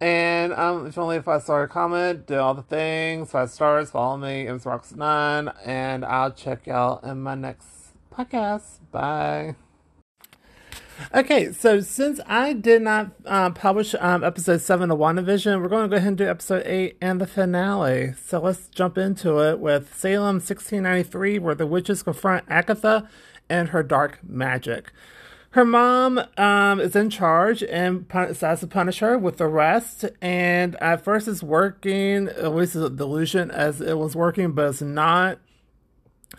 And 0.01 0.51
um, 0.53 0.87
if 0.87 0.97
only 0.97 1.17
a 1.17 1.21
five 1.21 1.43
star 1.43 1.67
comment, 1.67 2.25
do 2.25 2.39
all 2.39 2.55
the 2.55 2.63
things, 2.63 3.29
five 3.29 3.51
stars, 3.51 3.91
follow 3.91 4.17
me, 4.17 4.47
it's 4.47 4.65
Rocks9, 4.65 5.53
and 5.63 6.03
I'll 6.03 6.31
check 6.31 6.65
y'all 6.65 6.99
in 7.07 7.21
my 7.21 7.35
next 7.35 7.67
podcast. 8.11 8.79
Bye. 8.91 9.55
Okay, 11.13 11.51
so 11.51 11.81
since 11.81 12.19
I 12.25 12.53
did 12.53 12.81
not 12.81 13.11
uh, 13.25 13.51
publish 13.51 13.93
um, 13.99 14.23
episode 14.23 14.61
7 14.61 14.89
of 14.89 14.97
WandaVision, 14.97 15.61
we're 15.61 15.69
going 15.69 15.83
to 15.83 15.89
go 15.89 15.97
ahead 15.97 16.07
and 16.07 16.17
do 16.17 16.27
episode 16.27 16.63
8 16.65 16.97
and 16.99 17.21
the 17.21 17.27
finale. 17.27 18.13
So 18.23 18.39
let's 18.39 18.67
jump 18.69 18.97
into 18.97 19.39
it 19.39 19.59
with 19.59 19.95
Salem 19.95 20.35
1693, 20.35 21.39
where 21.39 21.55
the 21.55 21.67
witches 21.67 22.01
confront 22.01 22.45
Agatha 22.49 23.07
and 23.49 23.69
her 23.69 23.83
dark 23.83 24.19
magic. 24.23 24.91
Her 25.51 25.65
mom 25.65 26.21
um, 26.37 26.79
is 26.79 26.95
in 26.95 27.09
charge 27.09 27.61
and 27.61 28.07
decides 28.07 28.61
to 28.61 28.67
punish 28.67 28.99
her 28.99 29.17
with 29.17 29.41
arrest. 29.41 30.05
And 30.21 30.81
at 30.81 31.03
first, 31.03 31.27
it's 31.27 31.43
working. 31.43 32.29
At 32.29 32.55
least 32.55 32.75
it's 32.75 32.85
a 32.85 32.89
delusion 32.89 33.51
as 33.51 33.81
it 33.81 33.97
was 33.97 34.15
working, 34.15 34.53
but 34.53 34.69
it's 34.69 34.81
not. 34.81 35.39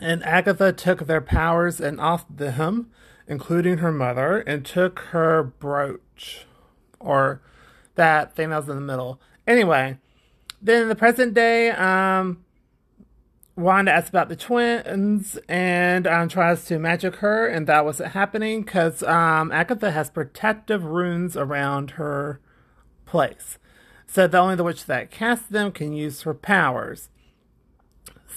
And 0.00 0.25
Agatha 0.25 0.73
took 0.73 1.07
their 1.07 1.21
powers 1.21 1.78
and 1.78 2.00
off 2.00 2.25
them, 2.28 2.90
including 3.28 3.78
her 3.78 3.92
mother, 3.92 4.38
and 4.38 4.64
took 4.64 5.00
her 5.11 5.42
brooch, 5.42 6.47
or 6.99 7.42
that 7.97 8.35
thing 8.35 8.49
that 8.49 8.61
was 8.61 8.69
in 8.71 8.76
the 8.76 8.81
middle. 8.81 9.21
Anyway, 9.47 9.99
then 10.62 10.85
in 10.85 10.88
the 10.88 10.95
present 10.95 11.35
day, 11.35 11.71
um, 11.71 12.42
Wanda 13.54 13.92
asks 13.92 14.09
about 14.09 14.28
the 14.28 14.37
twins 14.37 15.38
and 15.49 16.06
um, 16.06 16.28
tries 16.28 16.64
to 16.66 16.78
magic 16.78 17.16
her, 17.16 17.47
and 17.47 17.66
that 17.66 17.85
wasn't 17.85 18.12
happening 18.12 18.62
because 18.62 19.02
um, 19.02 19.52
Agatha 19.52 19.90
has 19.90 20.09
protective 20.09 20.85
runes 20.85 21.37
around 21.37 21.92
her 21.92 22.40
place. 23.04 23.59
So 24.06 24.26
the 24.26 24.38
only 24.38 24.56
the 24.56 24.64
witch 24.64 24.87
that 24.87 25.11
casts 25.11 25.47
them 25.47 25.71
can 25.73 25.92
use 25.92 26.23
her 26.23 26.35
powers. 26.35 27.11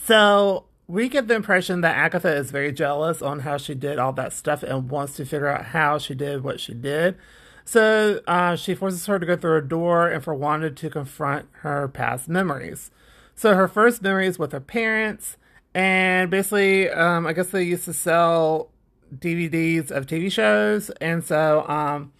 So 0.06 0.66
we 0.88 1.10
get 1.10 1.28
the 1.28 1.36
impression 1.36 1.82
that 1.82 1.96
Agatha 1.96 2.36
is 2.36 2.52
very 2.52 2.72
jealous 2.72 3.22
on 3.22 3.40
how 3.40 3.58
she 3.58 3.74
did 3.74 3.98
all 3.98 4.14
that 4.14 4.34
stuff 4.34 4.64
and 4.64 4.90
wants 4.90 5.16
to 5.16 5.26
figure 5.26 5.48
out 5.48 5.68
how 5.68 5.98
she 5.98 6.14
did 6.14 6.44
what 6.44 6.60
she 6.60 6.74
did. 6.74 7.18
So 7.64 8.22
uh, 8.28 8.56
she 8.56 8.76
forces 8.76 9.06
her 9.08 9.18
to 9.18 9.26
go 9.26 9.36
through 9.36 9.58
a 9.58 9.62
door 9.62 10.08
and 10.08 10.24
for 10.24 10.36
Wanda 10.36 10.70
to 10.70 10.90
confront 10.90 11.48
her 11.62 11.88
past 11.88 12.30
memories. 12.30 12.92
So 13.36 13.54
her 13.54 13.68
first 13.68 14.02
memory 14.02 14.28
is 14.28 14.40
with 14.40 14.54
her 14.54 14.62
parents, 14.62 15.36
and 15.74 16.32
basically, 16.32 16.90
um, 16.90 17.28
I 17.28 17.34
guess 17.34 17.50
they 17.50 17.64
used 17.64 17.84
to 17.86 17.94
sell 17.94 18.72
DVDs 19.14 19.92
of 19.92 20.08
TV 20.08 20.32
shows, 20.32 20.90
and 21.02 21.24
so 21.24 21.68
um, 21.68 22.14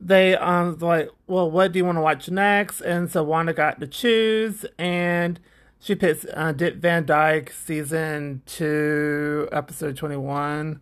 they 0.00 0.36
um 0.36 0.78
like, 0.78 1.10
well, 1.26 1.50
what 1.50 1.72
do 1.72 1.78
you 1.80 1.84
want 1.84 1.96
to 1.98 2.02
watch 2.02 2.30
next? 2.30 2.80
And 2.82 3.10
so 3.10 3.24
Wanda 3.24 3.52
got 3.52 3.80
to 3.80 3.86
choose, 3.88 4.64
and 4.78 5.40
she 5.80 5.96
picks 5.96 6.24
uh, 6.32 6.52
Dick 6.52 6.76
Van 6.76 7.04
Dyke 7.04 7.50
season 7.50 8.42
two, 8.46 9.48
episode 9.50 9.96
twenty 9.96 10.16
one, 10.16 10.80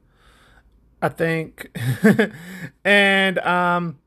I 1.00 1.08
think, 1.08 1.70
and 2.84 3.38
um 3.38 3.98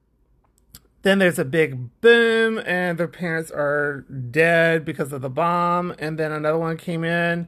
then 1.05 1.19
there's 1.19 1.37
a 1.37 1.45
big 1.45 2.01
boom, 2.01 2.57
and 2.65 2.97
their 2.97 3.07
parents 3.07 3.51
are 3.51 4.05
dead 4.31 4.83
because 4.83 5.13
of 5.13 5.21
the 5.21 5.29
bomb. 5.29 5.93
And 5.99 6.17
then 6.17 6.31
another 6.31 6.57
one 6.57 6.77
came 6.77 7.03
in, 7.03 7.47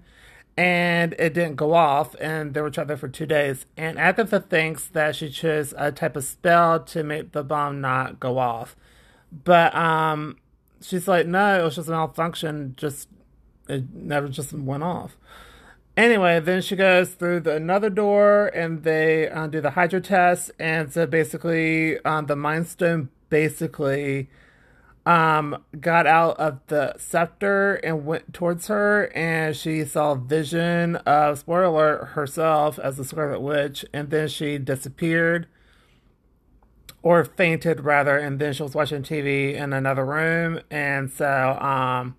and 0.55 1.13
it 1.17 1.33
didn't 1.33 1.55
go 1.55 1.73
off, 1.73 2.15
and 2.21 2.53
they 2.53 2.61
were 2.61 2.69
trapped 2.69 2.89
there 2.89 2.97
for 2.97 3.07
two 3.07 3.25
days. 3.25 3.65
And 3.75 3.97
Agatha 3.97 4.41
thinks 4.41 4.85
that 4.89 5.15
she 5.15 5.31
chose 5.31 5.73
a 5.75 5.91
type 5.91 6.15
of 6.15 6.23
spell 6.23 6.81
to 6.81 7.01
make 7.01 7.31
the 7.31 7.43
bomb 7.43 7.81
not 7.81 8.19
go 8.19 8.37
off. 8.37 8.75
But 9.31 9.73
um, 9.73 10.37
she's 10.79 11.07
like, 11.07 11.25
no, 11.25 11.59
it 11.59 11.63
was 11.63 11.77
just 11.77 11.87
a 11.87 11.91
malfunction. 11.91 12.75
Just 12.77 13.09
it 13.67 13.91
never 13.91 14.29
just 14.29 14.53
went 14.53 14.83
off. 14.83 15.17
Anyway, 15.97 16.39
then 16.39 16.61
she 16.61 16.75
goes 16.75 17.15
through 17.15 17.39
the, 17.39 17.55
another 17.55 17.89
door 17.89 18.51
and 18.53 18.83
they 18.83 19.27
uh, 19.27 19.47
do 19.47 19.61
the 19.61 19.71
hydro 19.71 19.99
test. 19.99 20.51
And 20.59 20.93
so 20.93 21.07
basically, 21.07 21.97
um, 22.05 22.27
the 22.27 22.35
Mind 22.35 22.67
Stone 22.67 23.09
basically 23.29 24.29
um, 25.07 25.63
got 25.79 26.05
out 26.05 26.37
of 26.37 26.59
the 26.67 26.93
scepter 26.97 27.75
and 27.75 28.05
went 28.05 28.33
towards 28.33 28.67
her, 28.67 29.09
and 29.15 29.55
she 29.55 29.85
saw 29.85 30.11
a 30.11 30.15
vision 30.17 30.97
of 30.97 31.39
spoiler 31.39 31.63
alert 31.63 32.05
herself 32.09 32.77
as 32.77 32.97
the 32.97 33.05
Scarlet 33.05 33.39
Witch, 33.39 33.85
and 33.93 34.09
then 34.09 34.27
she 34.27 34.57
disappeared 34.57 35.47
or 37.01 37.23
fainted 37.23 37.85
rather, 37.85 38.17
and 38.17 38.37
then 38.37 38.51
she 38.51 38.63
was 38.63 38.75
watching 38.75 39.01
TV 39.01 39.53
in 39.53 39.71
another 39.71 40.03
room, 40.03 40.59
and 40.69 41.09
so 41.09 41.57
um, 41.61 42.17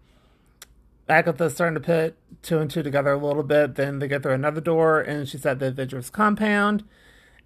Agatha's 1.10 1.54
starting 1.54 1.74
to 1.74 1.80
put 1.80 2.16
two 2.42 2.58
and 2.58 2.70
two 2.70 2.82
together 2.82 3.12
a 3.12 3.18
little 3.18 3.42
bit. 3.42 3.74
Then 3.74 3.98
they 3.98 4.08
get 4.08 4.22
through 4.22 4.32
another 4.32 4.62
door, 4.62 5.00
and 5.00 5.28
she's 5.28 5.44
at 5.44 5.58
the 5.58 5.66
Avengers 5.66 6.08
compound 6.08 6.84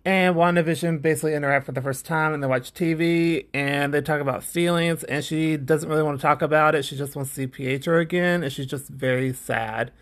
and 0.05 0.35
WandaVision 0.35 1.01
basically 1.01 1.35
interact 1.35 1.67
for 1.67 1.73
the 1.73 1.81
first 1.81 2.05
time 2.05 2.35
and 2.35 2.43
they 2.43 2.47
watch 2.49 2.75
TV 2.75 3.47
and 3.55 3.95
they 3.95 4.01
talk 4.01 4.21
about 4.21 4.43
feelings 4.43 5.05
and 5.05 5.25
she 5.25 5.57
doesn't 5.57 5.89
really 5.89 6.03
want 6.03 6.19
to 6.19 6.23
talk 6.23 6.43
about 6.43 6.75
it. 6.75 6.85
She 6.85 6.97
just 6.97 7.15
wants 7.15 7.31
to 7.31 7.37
see 7.37 7.47
Pietro 7.47 8.01
again 8.01 8.43
and 8.43 8.53
she's 8.53 8.67
just 8.67 8.89
very 8.89 9.33
sad. 9.33 9.93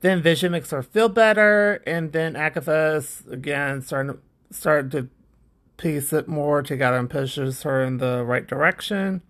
Then 0.00 0.22
Vision 0.22 0.52
makes 0.52 0.70
her 0.70 0.82
feel 0.82 1.08
better 1.08 1.82
and 1.86 2.12
then 2.12 2.36
Agatha's 2.36 3.22
again 3.30 3.80
starting 3.80 4.14
to 4.14 4.54
start 4.54 4.90
to 4.90 5.08
piece 5.78 6.12
it 6.12 6.28
more 6.28 6.62
together 6.62 6.98
and 6.98 7.08
pushes 7.08 7.62
her 7.62 7.82
in 7.82 7.96
the 7.96 8.22
right 8.22 8.46
direction. 8.46 9.22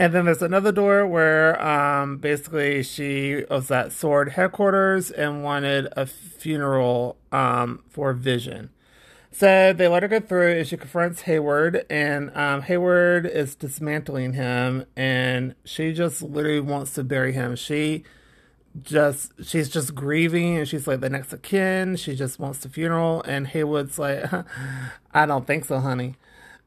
And 0.00 0.14
then 0.14 0.24
there's 0.24 0.40
another 0.40 0.72
door 0.72 1.06
where 1.06 1.62
um, 1.62 2.16
basically 2.16 2.82
she 2.82 3.44
was 3.50 3.70
at 3.70 3.92
Sword 3.92 4.30
headquarters 4.30 5.10
and 5.10 5.44
wanted 5.44 5.88
a 5.94 6.06
funeral 6.06 7.18
um, 7.30 7.84
for 7.86 8.14
Vision. 8.14 8.70
So 9.30 9.74
they 9.74 9.88
let 9.88 10.02
her 10.02 10.08
go 10.08 10.18
through 10.20 10.52
and 10.52 10.66
she 10.66 10.78
confronts 10.78 11.20
Hayward, 11.22 11.84
and 11.90 12.34
um, 12.34 12.62
Hayward 12.62 13.26
is 13.26 13.54
dismantling 13.54 14.32
him, 14.32 14.86
and 14.96 15.54
she 15.66 15.92
just 15.92 16.22
literally 16.22 16.60
wants 16.60 16.94
to 16.94 17.04
bury 17.04 17.34
him. 17.34 17.54
She 17.54 18.02
just 18.82 19.32
she's 19.44 19.68
just 19.68 19.94
grieving 19.94 20.56
and 20.56 20.66
she's 20.66 20.86
like 20.86 21.00
the 21.00 21.10
next 21.10 21.32
of 21.32 21.42
kin 21.42 21.96
she 21.96 22.14
just 22.14 22.38
wants 22.38 22.60
the 22.60 22.68
funeral 22.68 23.20
and 23.22 23.48
hayward's 23.48 23.98
like 23.98 24.24
i 25.12 25.26
don't 25.26 25.44
think 25.44 25.64
so 25.64 25.80
honey 25.80 26.14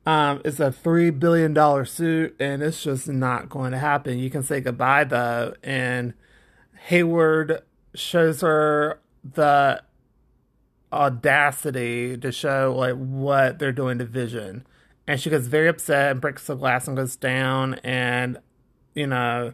um, 0.06 0.42
it's 0.44 0.60
a 0.60 0.72
three 0.72 1.10
billion 1.10 1.54
dollar 1.54 1.86
suit, 1.86 2.36
and 2.40 2.62
it's 2.62 2.84
just 2.84 3.08
not 3.08 3.50
going 3.50 3.72
to 3.72 3.78
happen. 3.78 4.20
You 4.20 4.30
can 4.30 4.44
say 4.44 4.60
goodbye 4.60 5.06
though, 5.06 5.56
and 5.64 6.14
Hayward 6.88 7.62
shows 7.96 8.42
her 8.42 9.00
the 9.24 9.82
audacity 10.92 12.18
to 12.18 12.32
show 12.32 12.76
like 12.78 12.96
what 12.96 13.60
they're 13.60 13.72
doing 13.72 13.98
to 14.00 14.06
Vision, 14.06 14.66
and 15.08 15.22
she 15.22 15.30
gets 15.30 15.48
very 15.48 15.70
upset 15.70 16.12
and 16.12 16.22
breaks 16.22 16.48
the 16.48 16.56
glass 16.56 16.88
and 16.88 16.98
goes 16.98 17.16
down, 17.16 17.76
and 17.76 18.38
you 18.94 19.08
know 19.08 19.54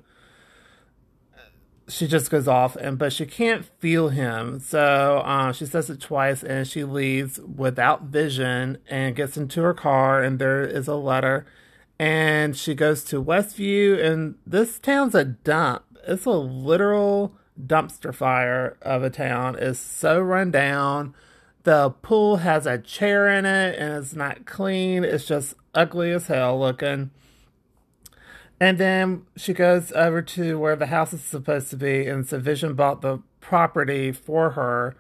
she 1.90 2.08
just 2.08 2.30
goes 2.30 2.48
off 2.48 2.76
and 2.76 2.98
but 2.98 3.12
she 3.12 3.26
can't 3.26 3.66
feel 3.80 4.10
him. 4.10 4.60
So 4.60 5.22
uh, 5.26 5.52
she 5.52 5.66
says 5.66 5.90
it 5.90 6.00
twice 6.00 6.44
and 6.44 6.68
she 6.68 6.84
leaves 6.84 7.40
without 7.40 8.04
vision 8.04 8.78
and 8.88 9.16
gets 9.16 9.38
into 9.38 9.62
her 9.62 9.74
car 9.74 10.22
and 10.22 10.40
there 10.40 10.64
is 10.64 10.88
a 10.88 10.96
letter. 10.96 11.46
And 11.98 12.56
she 12.56 12.76
goes 12.76 13.04
to 13.06 13.22
westview 13.22 14.04
and 14.04 14.36
this 14.46 14.80
town's 14.80 15.16
a 15.16 15.26
dump. 15.26 15.84
It's 16.08 16.26
a 16.26 16.32
literal 16.32 17.36
dumpster 17.62 18.14
fire 18.14 18.78
of 18.82 19.04
a 19.04 19.10
town. 19.10 19.58
It's 19.60 19.80
so 19.80 20.20
run 20.20 20.52
down. 20.52 21.14
The 21.64 21.90
pool 21.90 22.38
has 22.38 22.66
a 22.66 22.78
chair 22.78 23.28
in 23.28 23.46
it 23.46 23.78
and 23.78 23.94
it's 23.94 24.14
not 24.14 24.46
clean. 24.46 25.04
It's 25.04 25.26
just 25.26 25.56
ugly 25.74 26.12
as 26.12 26.28
hell 26.28 26.60
looking 26.60 27.12
and 28.60 28.78
then 28.78 29.26
she 29.36 29.54
goes 29.54 29.92
over 29.94 30.22
to 30.22 30.60
where 30.60 30.76
the 30.76 30.88
house 30.88 31.14
is 31.14 31.24
supposed 31.24 31.70
to 31.70 31.78
be, 31.78 32.08
and 32.08 32.28
so 32.28 32.40
Vision 32.40 32.74
bought 32.74 33.02
the 33.02 33.20
property 33.40 34.12
for 34.12 34.52
her 34.52 34.96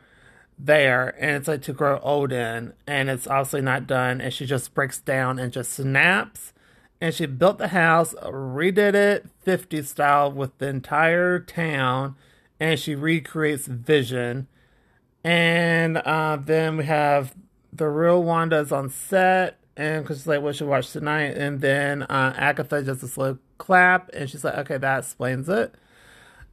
there, 0.58 1.16
and 1.20 1.38
it's 1.38 1.48
like 1.48 1.62
to 1.64 1.74
grow 1.74 2.00
old 2.00 2.32
in, 2.32 2.74
and 2.86 3.10
it's 3.10 3.28
obviously 3.28 3.62
not 3.62 3.88
done, 3.88 4.22
and 4.22 4.34
she 4.34 4.46
just 4.46 4.74
breaks 4.74 5.00
down 5.00 5.40
and 5.40 5.54
just 5.54 5.74
snaps. 5.74 6.54
And 7.02 7.14
she 7.14 7.26
built 7.26 7.60
the 7.60 7.70
house, 7.70 8.14
redid 8.26 8.94
it 8.94 9.26
50 9.44 9.84
style 9.84 10.32
with 10.32 10.58
the 10.58 10.68
entire 10.68 11.40
town, 11.40 12.16
and 12.60 12.78
she 12.78 12.94
recreates 12.94 13.68
Vision. 13.68 14.48
And 15.24 15.98
uh, 15.98 16.38
then 16.42 16.78
we 16.78 16.86
have 16.86 17.36
the 17.72 17.88
real 17.88 18.22
Wanda's 18.22 18.74
on 18.74 18.90
set, 18.90 19.60
and 19.78 20.04
because 20.04 20.18
she's 20.18 20.28
like, 20.28 20.42
what 20.42 20.58
should 20.58 20.68
watch 20.68 20.92
tonight? 20.92 21.38
And 21.38 21.62
then 21.62 22.04
uh, 22.04 22.34
Agatha 22.36 22.84
does 22.84 23.02
a 23.02 23.08
slow 23.08 23.38
clap, 23.60 24.10
and 24.14 24.30
she's 24.30 24.44
like, 24.44 24.58
okay, 24.58 24.78
that 24.78 25.00
explains 25.00 25.48
it. 25.48 25.76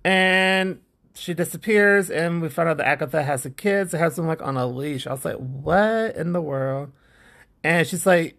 And 0.04 0.80
she 1.14 1.32
disappears, 1.32 2.10
and 2.10 2.42
we 2.42 2.50
find 2.50 2.68
out 2.68 2.76
that 2.76 2.86
Agatha 2.86 3.22
has 3.22 3.46
a 3.46 3.50
kid, 3.50 3.90
so 3.90 3.98
has 3.98 4.16
them 4.16 4.26
like 4.26 4.42
on 4.42 4.58
a 4.58 4.66
leash. 4.66 5.06
I 5.06 5.12
was 5.12 5.24
like, 5.24 5.36
what 5.36 6.14
in 6.16 6.32
the 6.32 6.42
world? 6.42 6.92
And 7.64 7.86
she's 7.86 8.06
like, 8.06 8.36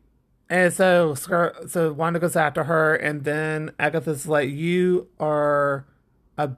and 0.49 0.71
so 0.73 1.15
so 1.15 1.93
Wanda 1.93 2.19
goes 2.19 2.35
after 2.35 2.65
her, 2.65 2.95
and 2.95 3.23
then 3.23 3.71
Agatha's 3.79 4.27
like, 4.27 4.49
you 4.49 5.07
are 5.19 5.85
a 6.37 6.51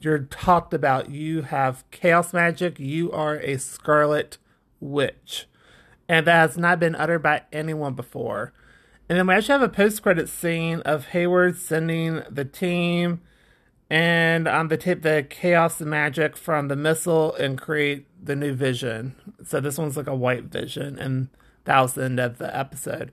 you're 0.00 0.20
talked 0.20 0.72
about. 0.72 1.10
You 1.10 1.42
have 1.42 1.84
chaos 1.90 2.32
magic. 2.32 2.78
You 2.78 3.10
are 3.12 3.36
a 3.36 3.58
scarlet 3.58 4.38
witch 4.80 5.48
and 6.08 6.26
that 6.26 6.50
has 6.50 6.58
not 6.58 6.78
been 6.80 6.94
uttered 6.94 7.22
by 7.22 7.42
anyone 7.52 7.94
before. 7.94 8.52
And 9.08 9.18
then 9.18 9.26
we 9.26 9.34
actually 9.34 9.52
have 9.52 9.62
a 9.62 9.68
post 9.68 10.02
credit 10.02 10.28
scene 10.28 10.80
of 10.80 11.08
Hayward 11.08 11.56
sending 11.58 12.22
the 12.30 12.44
team 12.44 13.20
and 13.90 14.48
on 14.48 14.60
um, 14.60 14.68
the 14.68 14.76
tape 14.76 15.02
the 15.02 15.26
chaos 15.28 15.80
and 15.80 15.90
magic 15.90 16.36
from 16.36 16.68
the 16.68 16.76
missile 16.76 17.34
and 17.34 17.60
create 17.60 18.06
the 18.22 18.34
new 18.34 18.54
vision. 18.54 19.14
So 19.44 19.60
this 19.60 19.76
one's 19.76 19.96
like 19.96 20.06
a 20.06 20.14
white 20.14 20.44
vision, 20.44 20.98
and 20.98 21.28
that 21.64 21.80
was 21.80 21.92
the 21.94 22.04
end 22.04 22.18
of 22.18 22.38
the 22.38 22.56
episode. 22.56 23.12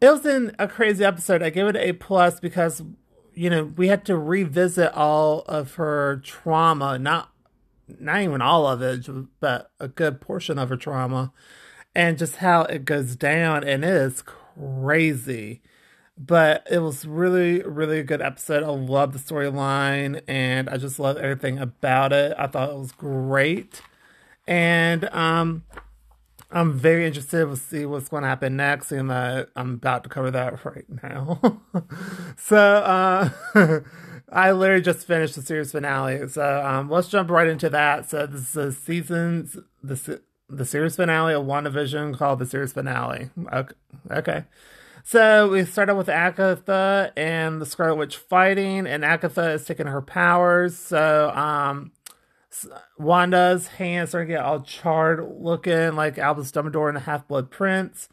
It 0.00 0.10
was 0.10 0.24
in 0.24 0.56
a 0.58 0.66
crazy 0.66 1.04
episode. 1.04 1.42
I 1.42 1.50
gave 1.50 1.66
it 1.66 1.76
a 1.76 1.92
plus 1.92 2.40
because 2.40 2.82
you 3.34 3.50
know 3.50 3.64
we 3.64 3.88
had 3.88 4.06
to 4.06 4.16
revisit 4.16 4.92
all 4.94 5.40
of 5.42 5.74
her 5.74 6.22
trauma, 6.24 6.98
not 6.98 7.30
not 7.98 8.22
even 8.22 8.40
all 8.40 8.66
of 8.66 8.80
it, 8.80 9.06
but 9.40 9.70
a 9.78 9.88
good 9.88 10.22
portion 10.22 10.58
of 10.58 10.70
her 10.70 10.76
trauma 10.76 11.32
and 11.94 12.18
just 12.18 12.36
how 12.36 12.62
it 12.62 12.84
goes 12.84 13.16
down 13.16 13.64
and 13.64 13.84
it 13.84 13.90
is 13.90 14.22
crazy. 14.60 15.62
But 16.18 16.66
it 16.70 16.80
was 16.80 17.06
really 17.06 17.62
really 17.62 18.00
a 18.00 18.04
good 18.04 18.20
episode. 18.20 18.62
I 18.62 18.68
love 18.68 19.12
the 19.12 19.18
storyline 19.18 20.20
and 20.28 20.68
i 20.68 20.76
just 20.76 20.98
love 20.98 21.16
everything 21.16 21.58
about 21.58 22.12
it. 22.12 22.34
I 22.38 22.46
thought 22.46 22.70
it 22.70 22.76
was 22.76 22.92
great. 22.92 23.80
And 24.46 25.08
um 25.14 25.64
i'm 26.50 26.72
very 26.74 27.06
interested. 27.06 27.46
To 27.46 27.56
see 27.56 27.86
what's 27.86 28.08
going 28.08 28.22
to 28.22 28.28
happen 28.28 28.56
next 28.56 28.92
and 28.92 29.10
i'm 29.10 29.48
about 29.56 30.04
to 30.04 30.10
cover 30.10 30.30
that 30.30 30.64
right 30.64 30.84
now. 31.02 31.62
So 32.36 32.58
uh 32.58 33.30
I 34.32 34.52
literally 34.52 34.82
just 34.82 35.06
finished 35.06 35.34
the 35.34 35.42
series 35.42 35.72
finale, 35.72 36.28
so 36.28 36.64
um, 36.64 36.88
let's 36.88 37.08
jump 37.08 37.30
right 37.30 37.48
into 37.48 37.68
that. 37.70 38.08
So 38.08 38.26
this 38.28 38.54
is 38.54 38.78
seasons, 38.78 39.56
the 39.82 40.20
the 40.50 40.64
series 40.64 40.96
finale 40.96 41.34
of 41.34 41.44
WandaVision 41.44 42.16
called 42.18 42.38
the 42.38 42.46
series 42.46 42.72
finale. 42.72 43.30
Okay. 43.52 43.74
okay. 44.10 44.44
So 45.04 45.48
we 45.48 45.64
start 45.64 45.88
out 45.88 45.96
with 45.96 46.08
Agatha 46.08 47.12
and 47.16 47.60
the 47.60 47.66
Scarlet 47.66 47.96
Witch 47.96 48.16
fighting, 48.16 48.86
and 48.86 49.04
Agatha 49.04 49.52
is 49.52 49.64
taking 49.64 49.86
her 49.86 50.02
powers. 50.02 50.76
So 50.76 51.30
um, 51.30 51.92
Wanda's 52.98 53.68
hands 53.68 54.14
are 54.14 54.24
get 54.24 54.40
all 54.40 54.60
charred, 54.60 55.26
looking 55.40 55.94
like 55.94 56.18
Albus 56.18 56.52
Dumbledore 56.52 56.88
and 56.88 56.96
the 56.96 57.00
Half 57.00 57.28
Blood 57.28 57.50
Prince. 57.50 58.08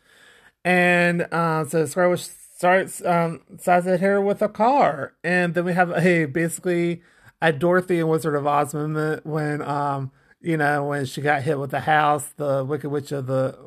And 0.64 1.28
uh, 1.32 1.66
so 1.66 1.86
Scarlet 1.86 2.12
Witch 2.12 2.30
starts 2.58 3.04
um, 3.04 3.42
starts 3.60 3.88
at 3.88 4.00
her 4.00 4.22
with 4.22 4.42
a 4.42 4.50
car, 4.50 5.14
and 5.24 5.54
then 5.54 5.66
we 5.66 5.74
have 5.74 5.92
a 5.92 6.26
basically 6.26 7.02
a 7.42 7.52
Dorothy 7.52 8.00
and 8.00 8.10
Wizard 8.10 8.36
of 8.36 8.48
Oz 8.48 8.74
moment 8.74 9.26
when 9.26 9.62
um 9.62 10.12
you 10.42 10.58
know, 10.58 10.86
when 10.86 11.06
she 11.06 11.22
got 11.22 11.44
hit 11.44 11.60
with 11.60 11.72
the 11.72 11.82
house, 11.82 12.26
the 12.38 12.64
Wicked 12.64 12.90
Witch 12.90 13.12
of 13.12 13.28
the 13.28 13.58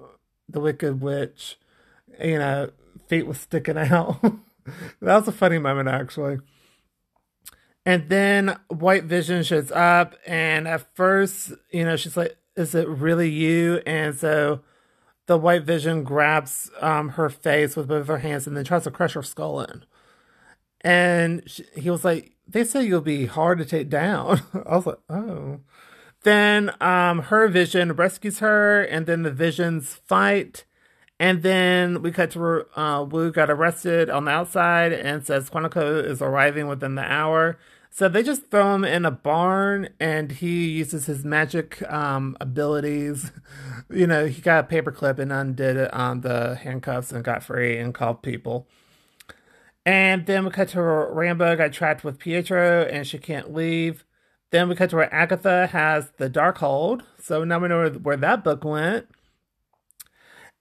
the 0.49 0.61
Wicked 0.61 1.01
Witch, 1.01 1.59
you 2.23 2.39
know, 2.39 2.71
feet 3.09 3.27
was 3.27 3.39
sticking 3.39 3.79
out. 3.79 4.21
that 4.23 4.37
was 5.01 5.29
a 5.29 5.33
funny 5.33 5.59
moment 5.59 5.89
actually. 5.89 6.39
And 7.87 8.09
then 8.09 8.59
White 8.69 9.05
Vision 9.05 9.43
shows 9.43 9.73
up, 9.73 10.15
and 10.27 10.69
at 10.69 10.95
first, 10.95 11.53
you 11.73 11.85
know, 11.85 11.97
she's 11.97 12.17
like, 12.17 12.37
"Is 12.55 12.75
it 12.75 12.87
really 12.89 13.31
you?" 13.31 13.81
And 13.87 14.15
so 14.15 14.61
the 15.27 15.39
White 15.39 15.65
Vision 15.65 16.05
grabs 16.05 16.71
um, 16.81 17.11
her 17.11 17.31
face 17.31 17.77
with 17.77 17.89
both 17.89 18.07
her 18.09 18.19
hands 18.19 18.47
and 18.47 18.57
then 18.57 18.65
tries 18.65 18.85
to 18.85 18.91
crush 18.91 19.15
her 19.15 19.23
skull 19.23 19.61
in. 19.61 19.85
And 20.83 21.43
she, 21.47 21.65
he 21.75 21.91
was 21.91 22.05
like, 22.05 22.37
"They 22.47 22.65
say 22.65 22.85
you'll 22.85 23.01
be 23.01 23.27
hard 23.27 23.59
to 23.59 23.65
take 23.65 23.89
down." 23.89 24.43
I 24.67 24.77
was 24.77 24.87
like, 24.87 24.99
"Oh." 25.09 25.61
Then 26.23 26.73
um, 26.81 27.23
her 27.25 27.49
vision 27.49 27.93
rescues 27.93 28.41
her, 28.41 28.83
and 28.83 29.07
then 29.07 29.23
the 29.23 29.31
visions 29.31 30.01
fight. 30.07 30.65
And 31.19 31.43
then 31.43 32.01
we 32.01 32.13
cut 32.13 32.31
to 32.31 32.67
uh, 32.79 33.05
Woo 33.05 33.31
got 33.31 33.51
arrested 33.51 34.09
on 34.09 34.25
the 34.25 34.31
outside 34.31 34.95
and 34.95 35.25
says 35.25 35.51
Quantico 35.51 36.03
is 36.03 36.23
arriving 36.23 36.67
within 36.67 36.95
the 36.95 37.03
hour. 37.03 37.59
So 37.91 38.09
they 38.09 38.23
just 38.23 38.51
throw 38.51 38.75
him 38.75 38.85
in 38.85 39.05
a 39.05 39.11
barn 39.11 39.91
and 39.99 40.31
he 40.33 40.69
uses 40.69 41.07
his 41.07 41.25
magic 41.25 41.83
um, 41.91 42.37
abilities. 42.41 43.33
You 43.93 44.07
know, 44.07 44.27
he 44.27 44.41
got 44.41 44.65
a 44.65 44.69
paperclip 44.69 45.19
and 45.19 45.33
undid 45.33 45.77
it 45.77 45.93
on 45.93 46.21
the 46.21 46.55
handcuffs 46.55 47.11
and 47.11 47.25
got 47.25 47.43
free 47.43 47.77
and 47.77 47.93
called 47.93 48.23
people. 48.23 48.69
And 49.85 50.27
then 50.27 50.45
we 50.45 50.53
cut 50.53 50.69
to 50.69 50.79
Rambeau 50.79 51.57
got 51.57 51.73
trapped 51.73 52.05
with 52.05 52.21
Pietro 52.21 52.85
and 52.85 53.05
she 53.05 53.19
can't 53.19 53.53
leave. 53.53 54.05
Then 54.51 54.69
we 54.69 54.75
cut 54.75 54.91
to 54.91 54.97
where 54.97 55.15
Agatha 55.15 55.69
has 55.69 56.11
the 56.17 56.29
Darkhold. 56.29 57.03
So 57.21 57.45
now 57.45 57.59
we 57.59 57.69
know 57.69 57.89
where, 57.91 58.17
that 58.17 58.43
book 58.43 58.65
went. 58.65 59.09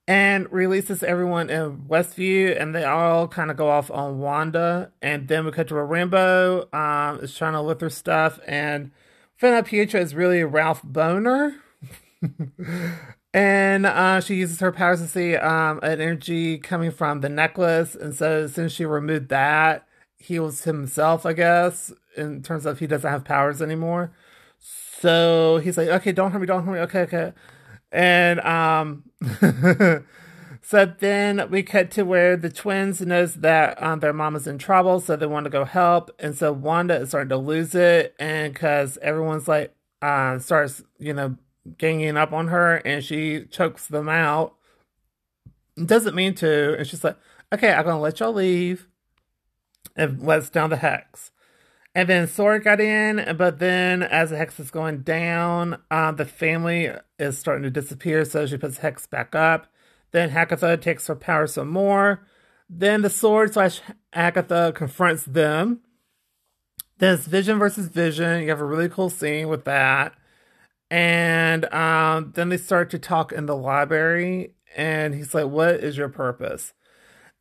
And 0.08 0.52
releases 0.52 1.04
everyone 1.04 1.52
in 1.52 1.84
Westview, 1.88 2.60
and 2.60 2.74
they 2.74 2.84
all 2.84 3.28
kind 3.28 3.52
of 3.52 3.58
go 3.58 3.70
off 3.70 3.92
on 3.92 4.20
Wanda. 4.20 4.92
And 5.04 5.28
then 5.28 5.46
we 5.46 5.52
cut 5.52 5.68
to 5.68 5.76
where 5.76 5.86
Rambeau 5.86 6.74
um, 6.74 7.20
is 7.20 7.36
trying 7.36 7.54
to 7.54 7.62
look 7.62 7.80
through 7.80 7.92
stuff, 7.92 8.40
and 8.48 8.90
find 9.38 9.54
out 9.54 9.66
Pietro 9.66 10.02
is 10.02 10.16
really 10.16 10.44
Ralph 10.44 10.82
Bohner. 10.82 11.58
and 13.34 13.86
uh, 13.86 14.20
she 14.22 14.36
uses 14.36 14.60
her 14.62 14.72
powers 14.72 15.02
to 15.02 15.08
see 15.08 15.36
um, 15.36 15.80
an 15.84 16.02
energy 16.02 16.58
coming 16.58 16.90
from 16.90 17.22
the 17.22 17.30
necklace. 17.30 17.94
And 17.94 18.16
so 18.16 18.48
since 18.48 18.72
she 18.72 18.86
removed 18.86 19.30
that, 19.30 19.88
heals 20.18 20.64
himself, 20.64 21.26
I 21.26 21.34
guess, 21.34 21.94
in 22.20 22.42
terms 22.44 22.66
of 22.66 22.80
he 22.80 22.88
doesn't 22.88 23.10
have 23.10 23.24
powers 23.24 23.62
anymore. 23.62 24.12
So 24.60 25.60
he's 25.64 25.78
like, 25.78 25.88
okay, 25.88 26.12
don't 26.12 26.32
hurt 26.32 26.40
me, 26.40 26.48
don't 26.48 26.66
hurt 26.66 26.74
me, 26.74 26.80
okay, 26.80 27.02
okay. 27.02 27.34
And 27.92 28.40
um 28.42 29.04
so 30.62 30.86
then 30.86 31.50
we 31.50 31.64
cut 31.64 31.90
to 31.92 32.04
where 32.04 32.38
the 32.38 32.50
twins 32.50 33.02
knows 33.02 33.36
that 33.36 33.82
um, 33.82 34.00
their 34.00 34.14
mom 34.14 34.36
is 34.36 34.46
in 34.46 34.58
trouble, 34.58 35.00
so 35.00 35.16
they 35.16 35.26
want 35.26 35.46
to 35.46 35.50
go 35.50 35.66
help. 35.66 36.12
And 36.20 36.38
so 36.38 36.52
Wanda 36.52 36.96
is 36.96 37.10
starting 37.10 37.30
to 37.30 37.38
lose 37.38 37.74
it, 37.74 38.14
and 38.20 38.54
because 38.54 38.98
everyone's 39.02 39.48
like 39.48 39.74
uh, 40.02 40.38
starts, 40.40 40.84
you 41.00 41.14
know, 41.14 41.36
ganging 41.78 42.18
up 42.18 42.32
on 42.32 42.50
her, 42.50 42.76
and 42.78 43.04
she 43.04 43.46
chokes 43.46 43.88
them 43.88 44.08
out. 44.10 44.56
Doesn't 45.84 46.16
mean 46.16 46.36
to, 46.36 46.78
and 46.78 46.86
she's 46.88 47.04
like, 47.04 47.18
"Okay, 47.54 47.72
I'm 47.74 47.86
gonna 47.86 48.00
let 48.00 48.20
y'all 48.20 48.34
leave." 48.34 48.90
and 49.96 50.22
lets 50.26 50.50
down 50.50 50.70
the 50.70 50.78
hex. 50.78 51.32
And 51.96 52.08
then 52.08 52.28
Sword 52.28 52.64
got 52.64 52.80
in, 52.80 53.36
but 53.36 53.60
then 53.60 54.04
as 54.04 54.30
the 54.30 54.38
hex 54.38 54.60
is 54.60 54.70
going 54.70 55.02
down, 55.02 55.82
uh, 55.90 56.12
the 56.12 56.26
family 56.26 56.92
is 57.18 57.38
starting 57.38 57.64
to 57.64 57.72
disappear, 57.72 58.26
so 58.26 58.46
she 58.46 58.58
puts 58.58 58.78
hex 58.78 59.08
back 59.08 59.34
up. 59.34 59.68
Then 60.12 60.30
Agatha 60.30 60.78
takes 60.78 61.08
her 61.08 61.16
power 61.16 61.48
some 61.48 61.70
more. 61.70 62.26
Then 62.70 63.02
the 63.02 63.10
sword 63.10 63.54
slash 63.54 63.82
Agatha 64.14 64.72
confronts 64.76 65.24
them. 65.24 65.82
Then 67.00 67.16
it's 67.16 67.26
Vision 67.26 67.58
versus 67.58 67.88
Vision. 67.88 68.44
You 68.44 68.50
have 68.50 68.62
a 68.62 68.66
really 68.66 68.90
cool 68.90 69.10
scene 69.10 69.48
with 69.48 69.66
that. 69.66 70.14
And 70.92 71.66
um, 71.74 72.32
then 72.36 72.50
they 72.50 72.58
start 72.58 72.90
to 72.92 73.00
talk 73.00 73.32
in 73.32 73.46
the 73.46 73.56
library, 73.56 74.54
and 74.76 75.14
he's 75.14 75.34
like, 75.34 75.46
What 75.48 75.76
is 75.76 75.98
your 75.98 76.10
purpose? 76.10 76.74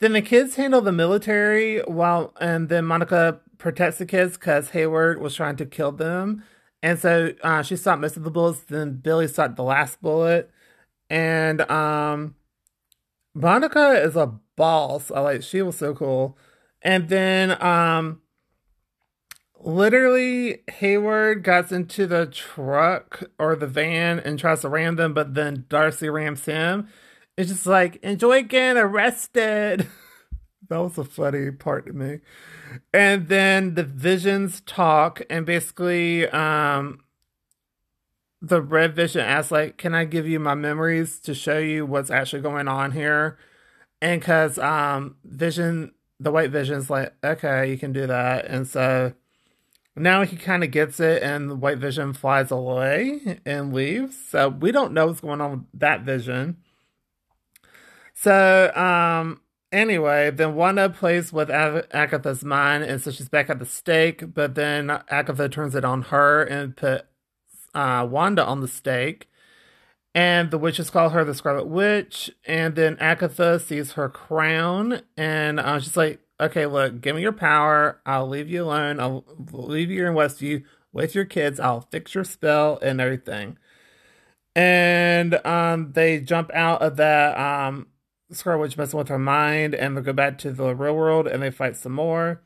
Then 0.01 0.13
the 0.13 0.23
kids 0.23 0.57
handle 0.57 0.81
the 0.81 0.93
military 0.93 1.81
while, 1.81 2.35
and 2.41 2.69
then 2.69 2.85
Monica 2.85 3.41
protects 3.59 3.99
the 3.99 4.07
kids 4.07 4.35
because 4.37 4.71
Hayward 4.71 5.21
was 5.21 5.35
trying 5.35 5.57
to 5.57 5.66
kill 5.66 5.92
them. 5.92 6.44
And 6.83 6.99
so 6.99 7.35
uh, 7.42 7.62
she 7.62 7.77
stopped 7.77 8.01
most 8.01 8.16
of 8.16 8.25
the 8.25 8.31
bullets. 8.31 8.61
Then 8.61 8.94
Billy 8.94 9.29
stopped 9.29 9.57
the 9.57 9.62
last 9.64 10.01
bullet. 10.01 10.51
And 11.11 11.68
um, 11.71 12.37
Monica 13.35 13.92
is 14.03 14.16
a 14.16 14.38
boss. 14.57 15.11
I 15.11 15.21
like 15.21 15.42
she 15.42 15.62
was 15.62 15.79
so 15.79 15.94
cool. 15.94 16.37
And 16.83 17.09
then 17.09 17.61
um 17.62 18.21
literally 19.61 20.62
Hayward 20.68 21.42
gets 21.44 21.73
into 21.73 22.07
the 22.07 22.27
truck 22.27 23.23
or 23.38 23.57
the 23.57 23.66
van 23.66 24.18
and 24.21 24.38
tries 24.38 24.62
to 24.62 24.68
ram 24.68 24.97
them, 24.97 25.14
but 25.14 25.35
then 25.35 25.66
Darcy 25.68 26.09
rams 26.09 26.44
him. 26.44 26.88
It's 27.37 27.51
just 27.51 27.66
like, 27.66 27.97
enjoy 28.03 28.42
getting 28.42 28.83
arrested. 28.83 29.87
that 30.69 30.79
was 30.79 30.99
a 30.99 31.05
funny 31.05 31.51
part 31.51 31.87
to 31.87 31.93
me. 31.93 32.21
And 32.93 33.29
then 33.29 33.75
the 33.75 33.85
visions 33.85 34.61
talk 34.63 35.23
and 35.31 35.47
basically 35.47 36.29
um 36.29 37.01
the 38.41 38.63
red 38.63 38.95
vision 38.95 39.21
asks 39.21 39.51
like, 39.51 39.79
Can 39.79 39.95
I 39.95 40.05
give 40.05 40.27
you 40.27 40.39
my 40.39 40.55
memories 40.55 41.19
to 41.21 41.35
show 41.35 41.59
you 41.59 41.87
what's 41.87 42.11
actually 42.11 42.43
going 42.43 42.69
on 42.69 42.93
here? 42.93 43.39
And 44.01 44.23
cause 44.23 44.59
um 44.59 45.17
Vision 45.25 45.93
the 46.21 46.33
white 46.33 46.51
vision's 46.51 46.91
like, 46.91 47.15
okay, 47.23 47.71
you 47.71 47.79
can 47.79 47.93
do 47.93 48.07
that. 48.07 48.47
And 48.47 48.67
so 48.67 49.13
now 49.97 50.25
he 50.25 50.37
kind 50.37 50.65
of 50.65 50.71
gets 50.71 51.01
it, 51.01 51.23
and 51.23 51.51
the 51.51 51.55
white 51.57 51.79
vision 51.79 52.13
flies 52.13 52.51
away 52.51 53.41
and 53.45 53.73
leaves. 53.73 54.17
So 54.29 54.49
we 54.49 54.73
don't 54.73 54.93
know 54.93 55.07
what's 55.07 55.21
going 55.21 55.41
on 55.41 55.51
with 55.51 55.81
that 55.81 56.03
vision. 56.03 56.59
So, 58.15 58.73
um, 58.75 59.41
anyway, 59.73 60.31
then 60.31 60.55
Wanda 60.55 60.89
plays 60.89 61.33
with 61.33 61.51
Agatha's 61.51 62.45
mind, 62.45 62.85
and 62.85 63.01
so 63.01 63.11
she's 63.11 63.29
back 63.29 63.51
at 63.51 63.59
the 63.59 63.67
stake. 63.67 64.35
But 64.35 64.55
then 64.55 64.91
Agatha 65.09 65.49
turns 65.49 65.75
it 65.75 65.85
on 65.85 66.03
her 66.03 66.43
and 66.43 66.77
put 66.77 67.07
uh, 67.75 68.07
Wanda 68.09 68.45
on 68.45 68.61
the 68.61 68.69
stake. 68.69 69.29
And 70.15 70.51
the 70.51 70.59
witches 70.59 70.91
call 70.91 71.11
her 71.11 71.25
the 71.25 71.35
Scarlet 71.35 71.67
Witch. 71.67 72.31
And 72.45 72.75
then 72.75 72.97
Agatha 72.99 73.61
sees 73.61 73.93
her 73.93 74.09
crown, 74.09 75.03
and 75.17 75.61
uh, 75.61 75.79
she's 75.81 75.97
like, 75.97 76.21
okay, 76.41 76.67
look, 76.67 77.01
give 77.01 77.17
me 77.17 77.23
your 77.23 77.33
power. 77.33 78.01
I'll 78.07 78.29
leave 78.29 78.49
you 78.49 78.65
alone. 78.65 79.01
I'll 79.01 79.25
leave 79.53 79.91
you 79.91 80.07
in 80.07 80.15
Westview 80.15 80.65
with 80.93 81.15
your 81.15 81.25
kids. 81.25 81.61
I'll 81.61 81.83
fix 81.91 82.15
your 82.15 82.25
spell 82.25 82.79
and 82.81 83.01
everything. 83.01 83.59
And 84.57 85.35
um, 85.47 85.93
they 85.93 86.21
jump 86.21 86.51
out 86.53 86.83
of 86.83 86.97
that 86.97 87.39
um, 87.39 87.87
Scarlet 88.31 88.61
Witch 88.61 88.77
messing 88.77 88.99
with 88.99 89.09
her 89.09 89.19
mind, 89.19 89.75
and 89.75 89.97
they 89.97 90.01
go 90.01 90.12
back 90.12 90.38
to 90.38 90.53
the 90.53 90.75
real 90.75 90.95
world, 90.95 91.27
and 91.27 91.43
they 91.43 91.51
fight 91.51 91.77
some 91.77 91.93
more. 91.93 92.43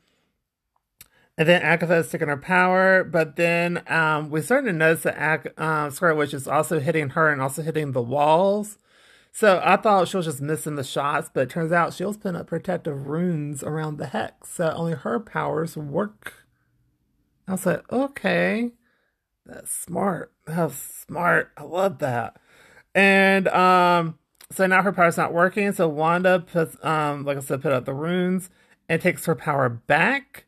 And 1.37 1.47
then 1.47 1.61
Agatha 1.63 1.95
is 1.95 2.09
taking 2.09 2.27
her 2.27 2.37
power, 2.37 3.03
but 3.03 3.35
then 3.37 3.83
um, 3.87 4.29
we 4.29 4.41
start 4.41 4.65
to 4.65 4.73
notice 4.73 5.03
that 5.03 5.17
Ag- 5.17 5.53
uh, 5.57 5.89
Scarlet 5.89 6.15
Witch 6.15 6.33
is 6.33 6.47
also 6.47 6.79
hitting 6.79 7.09
her 7.09 7.29
and 7.29 7.41
also 7.41 7.63
hitting 7.63 7.91
the 7.91 8.01
walls. 8.03 8.77
So 9.31 9.59
I 9.65 9.77
thought 9.77 10.07
she 10.07 10.17
was 10.17 10.27
just 10.27 10.41
missing 10.41 10.75
the 10.75 10.83
shots, 10.83 11.31
but 11.33 11.41
it 11.41 11.49
turns 11.49 11.71
out 11.71 11.95
she 11.95 12.05
was 12.05 12.17
putting 12.17 12.39
up 12.39 12.45
protective 12.45 13.07
runes 13.07 13.63
around 13.63 13.97
the 13.97 14.05
hex, 14.05 14.51
so 14.51 14.71
only 14.75 14.93
her 14.93 15.19
powers 15.19 15.75
work. 15.75 16.45
I 17.47 17.53
was 17.53 17.65
like, 17.65 17.91
okay, 17.91 18.73
that's 19.43 19.71
smart. 19.73 20.31
That's 20.45 20.75
smart. 20.75 21.51
I 21.57 21.63
love 21.63 21.97
that. 21.97 22.37
And 22.93 23.47
um, 23.47 24.19
so 24.53 24.65
now 24.67 24.81
her 24.81 24.91
power's 24.91 25.17
not 25.17 25.33
working. 25.33 25.71
So 25.73 25.87
Wanda 25.87 26.39
puts, 26.39 26.77
um, 26.83 27.25
like 27.25 27.37
I 27.37 27.41
said, 27.41 27.61
put 27.61 27.73
out 27.73 27.85
the 27.85 27.93
runes 27.93 28.49
and 28.87 29.01
takes 29.01 29.25
her 29.25 29.35
power 29.35 29.69
back. 29.69 30.45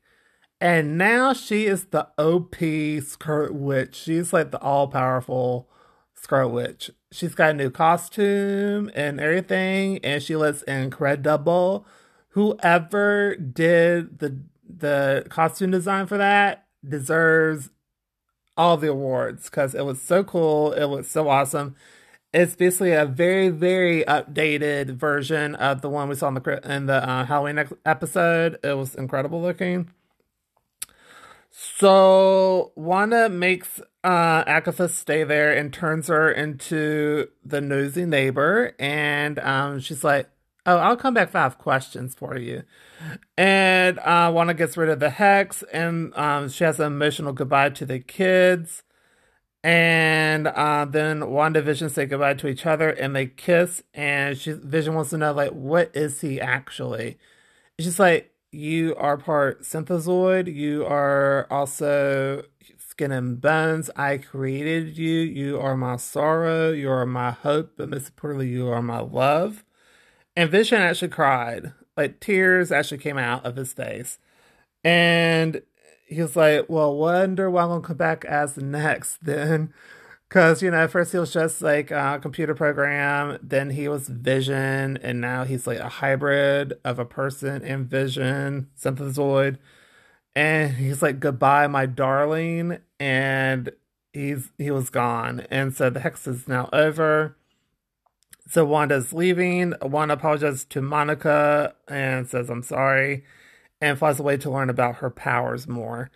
And 0.61 0.97
now 0.97 1.33
she 1.33 1.65
is 1.65 1.85
the 1.85 2.07
OP 2.17 2.55
Scarlet 3.03 3.53
Witch. 3.53 3.95
She's 3.95 4.31
like 4.31 4.51
the 4.51 4.61
all 4.61 4.87
powerful 4.87 5.69
Scarlet 6.13 6.49
Witch. 6.49 6.91
She's 7.11 7.35
got 7.35 7.51
a 7.51 7.53
new 7.53 7.69
costume 7.69 8.89
and 8.95 9.19
everything, 9.19 9.99
and 10.03 10.23
she 10.23 10.35
looks 10.35 10.61
incredible. 10.63 11.85
Whoever 12.29 13.35
did 13.35 14.19
the 14.19 14.39
the 14.67 15.25
costume 15.29 15.71
design 15.71 16.07
for 16.07 16.17
that 16.17 16.65
deserves 16.87 17.69
all 18.57 18.77
the 18.77 18.89
awards 18.89 19.49
because 19.49 19.75
it 19.75 19.85
was 19.85 20.01
so 20.01 20.23
cool. 20.23 20.71
It 20.73 20.85
was 20.85 21.09
so 21.09 21.29
awesome. 21.29 21.75
It's 22.35 22.53
basically 22.53 22.91
a 22.91 23.05
very, 23.05 23.47
very 23.47 24.03
updated 24.03 24.97
version 24.97 25.55
of 25.55 25.79
the 25.79 25.87
one 25.87 26.09
we 26.09 26.15
saw 26.15 26.27
in 26.27 26.33
the 26.33 26.61
in 26.69 26.85
the 26.85 27.09
uh, 27.09 27.23
Halloween 27.23 27.65
episode. 27.85 28.59
It 28.61 28.75
was 28.75 28.93
incredible 28.93 29.41
looking. 29.41 29.89
So 31.49 32.73
Wanda 32.75 33.29
makes 33.29 33.79
uh, 34.03 34.43
Agatha 34.45 34.89
stay 34.89 35.23
there 35.23 35.55
and 35.55 35.71
turns 35.71 36.07
her 36.07 36.29
into 36.29 37.29
the 37.45 37.61
nosy 37.61 38.05
neighbor, 38.05 38.75
and 38.79 39.39
um, 39.39 39.79
she's 39.79 40.03
like, 40.03 40.29
"Oh, 40.65 40.75
I'll 40.75 40.97
come 40.97 41.13
back 41.13 41.33
I 41.33 41.43
have 41.43 41.57
questions 41.57 42.15
for 42.15 42.37
you." 42.37 42.63
And 43.37 43.97
uh, 43.99 44.29
Wanda 44.35 44.53
gets 44.53 44.75
rid 44.75 44.89
of 44.89 44.99
the 44.99 45.11
hex, 45.11 45.63
and 45.71 46.13
um, 46.17 46.49
she 46.49 46.65
has 46.65 46.81
an 46.81 46.87
emotional 46.87 47.31
goodbye 47.31 47.69
to 47.69 47.85
the 47.85 47.99
kids. 47.99 48.83
And 49.65 50.45
uh, 50.45 50.85
then 50.85 51.31
Wanda 51.31 51.59
Vision 51.59 51.89
say 51.89 52.05
goodbye 52.05 52.35
to 52.35 52.47
each 52.47 52.67
other, 52.67 52.91
and 52.91 53.15
they 53.15 53.25
kiss. 53.25 53.81
And 53.95 54.37
she 54.37 54.51
Vision 54.51 54.93
wants 54.93 55.09
to 55.09 55.17
know, 55.17 55.33
like, 55.33 55.53
what 55.53 55.89
is 55.95 56.21
he 56.21 56.39
actually? 56.39 57.17
It's 57.75 57.87
just 57.87 57.97
like, 57.97 58.31
you 58.51 58.95
are 58.95 59.17
part 59.17 59.63
synthezoid. 59.63 60.53
You 60.53 60.85
are 60.85 61.47
also 61.49 62.43
skin 62.77 63.11
and 63.11 63.41
bones. 63.41 63.89
I 63.95 64.19
created 64.19 64.99
you. 64.99 65.21
You 65.21 65.59
are 65.59 65.75
my 65.75 65.95
sorrow. 65.95 66.71
You 66.71 66.91
are 66.91 67.07
my 67.07 67.31
hope. 67.31 67.71
But 67.75 67.89
most 67.89 68.09
importantly, 68.09 68.49
you 68.49 68.67
are 68.67 68.83
my 68.83 68.99
love. 68.99 69.65
And 70.35 70.51
Vision 70.51 70.79
actually 70.79 71.07
cried. 71.07 71.73
Like 71.97 72.19
tears 72.19 72.71
actually 72.71 72.99
came 72.99 73.17
out 73.17 73.43
of 73.43 73.55
his 73.55 73.73
face. 73.73 74.19
And 74.83 75.63
he 76.05 76.21
was 76.21 76.35
like, 76.35 76.69
Well, 76.69 76.95
wonder 76.95 77.49
what 77.49 77.65
I'm 77.65 77.81
to 77.81 77.87
come 77.87 77.97
back 77.97 78.25
as 78.25 78.57
next 78.57 79.23
then. 79.23 79.73
Because, 80.27 80.61
you 80.61 80.71
know, 80.71 80.87
first 80.87 81.11
he 81.11 81.17
was 81.19 81.31
just 81.31 81.61
like 81.61 81.91
a 81.91 82.19
computer 82.21 82.55
program, 82.55 83.37
then 83.41 83.69
he 83.69 83.87
was 83.87 84.09
Vision, 84.09 84.97
and 84.97 85.21
now 85.21 85.43
he's 85.43 85.67
like 85.67 85.77
a 85.79 85.87
hybrid 85.87 86.73
of 86.83 86.97
a 86.99 87.05
person 87.05 87.63
and 87.63 87.87
Vision, 87.87 88.67
synthezoid. 88.77 89.57
And 90.35 90.73
he's 90.75 91.01
like, 91.01 91.19
goodbye, 91.19 91.67
my 91.67 91.85
darling. 91.85 92.79
And 92.99 93.71
he's 94.13 94.51
he 94.57 94.71
was 94.71 94.89
gone. 94.89 95.45
And 95.51 95.75
so 95.75 95.89
the 95.89 95.99
hex 96.01 96.27
is 96.27 96.47
now 96.47 96.69
over. 96.73 97.35
So 98.47 98.65
Wanda's 98.65 99.13
leaving. 99.13 99.73
Wanda 99.81 100.15
apologizes 100.15 100.65
to 100.65 100.81
Monica 100.81 101.75
and 101.87 102.27
says, 102.27 102.49
I'm 102.49 102.63
sorry, 102.63 103.23
and 103.81 103.97
flies 103.97 104.19
away 104.19 104.37
to 104.37 104.49
learn 104.49 104.69
about 104.69 104.97
her 104.97 105.09
powers 105.09 105.67
more. 105.67 106.09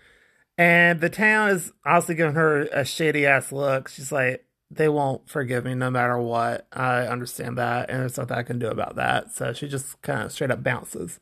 And 0.57 0.99
the 0.99 1.09
town 1.09 1.49
is 1.49 1.71
also 1.85 2.13
giving 2.13 2.35
her 2.35 2.63
a 2.73 2.83
shady 2.83 3.25
ass 3.25 3.51
look. 3.51 3.87
She's 3.87 4.11
like, 4.11 4.45
they 4.71 4.89
won't 4.89 5.29
forgive 5.29 5.65
me 5.65 5.73
no 5.73 5.89
matter 5.89 6.17
what. 6.17 6.67
I 6.71 7.07
understand 7.07 7.57
that, 7.57 7.89
and 7.89 8.01
there's 8.01 8.17
nothing 8.17 8.37
I 8.37 8.43
can 8.43 8.59
do 8.59 8.67
about 8.67 8.95
that. 8.97 9.33
So 9.33 9.53
she 9.53 9.67
just 9.67 10.01
kind 10.01 10.21
of 10.21 10.31
straight 10.31 10.51
up 10.51 10.63
bounces 10.63 11.19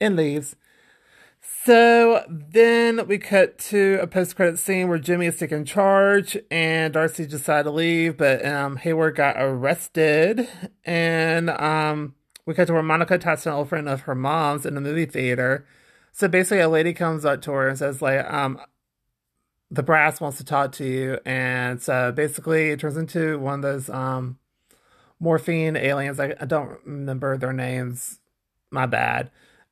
and 0.00 0.16
leaves. 0.16 0.56
So 1.40 2.24
then 2.28 3.06
we 3.06 3.18
cut 3.18 3.58
to 3.58 3.98
a 4.00 4.06
post 4.06 4.36
credit 4.36 4.58
scene 4.58 4.88
where 4.88 4.98
Jimmy 4.98 5.26
is 5.26 5.36
taking 5.36 5.64
charge 5.64 6.36
and 6.50 6.94
Darcy 6.94 7.26
decided 7.26 7.64
to 7.64 7.70
leave, 7.70 8.16
but 8.16 8.44
um, 8.44 8.76
Hayward 8.76 9.16
got 9.16 9.36
arrested. 9.38 10.48
And 10.84 11.50
um, 11.50 12.14
we 12.48 12.54
cut 12.54 12.66
to 12.66 12.72
where 12.72 12.82
Monica 12.82 13.18
talks 13.18 13.42
to 13.42 13.50
an 13.50 13.54
old 13.54 13.68
friend 13.68 13.88
of 13.88 14.02
her 14.02 14.14
mom's 14.14 14.64
in 14.66 14.74
the 14.74 14.80
movie 14.80 15.06
theater 15.06 15.66
so 16.18 16.26
basically, 16.26 16.60
a 16.60 16.68
lady 16.68 16.94
comes 16.94 17.24
up 17.24 17.42
to 17.42 17.52
her 17.52 17.68
and 17.68 17.78
says, 17.78 18.02
like, 18.02 18.28
um, 18.28 18.60
the 19.70 19.84
brass 19.84 20.20
wants 20.20 20.38
to 20.38 20.44
talk 20.44 20.72
to 20.72 20.84
you. 20.84 21.20
And 21.24 21.80
so 21.80 22.10
basically, 22.10 22.70
it 22.70 22.80
turns 22.80 22.96
into 22.96 23.38
one 23.38 23.54
of 23.54 23.62
those 23.62 23.88
um, 23.88 24.36
morphine 25.20 25.76
aliens. 25.76 26.18
I, 26.18 26.34
I 26.40 26.44
don't 26.44 26.78
remember 26.84 27.36
their 27.36 27.52
names. 27.52 28.18
My 28.72 28.86
bad. 28.86 29.30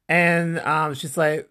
And 0.09 0.61
um, 0.61 0.95
she's 0.95 1.17
like, 1.17 1.49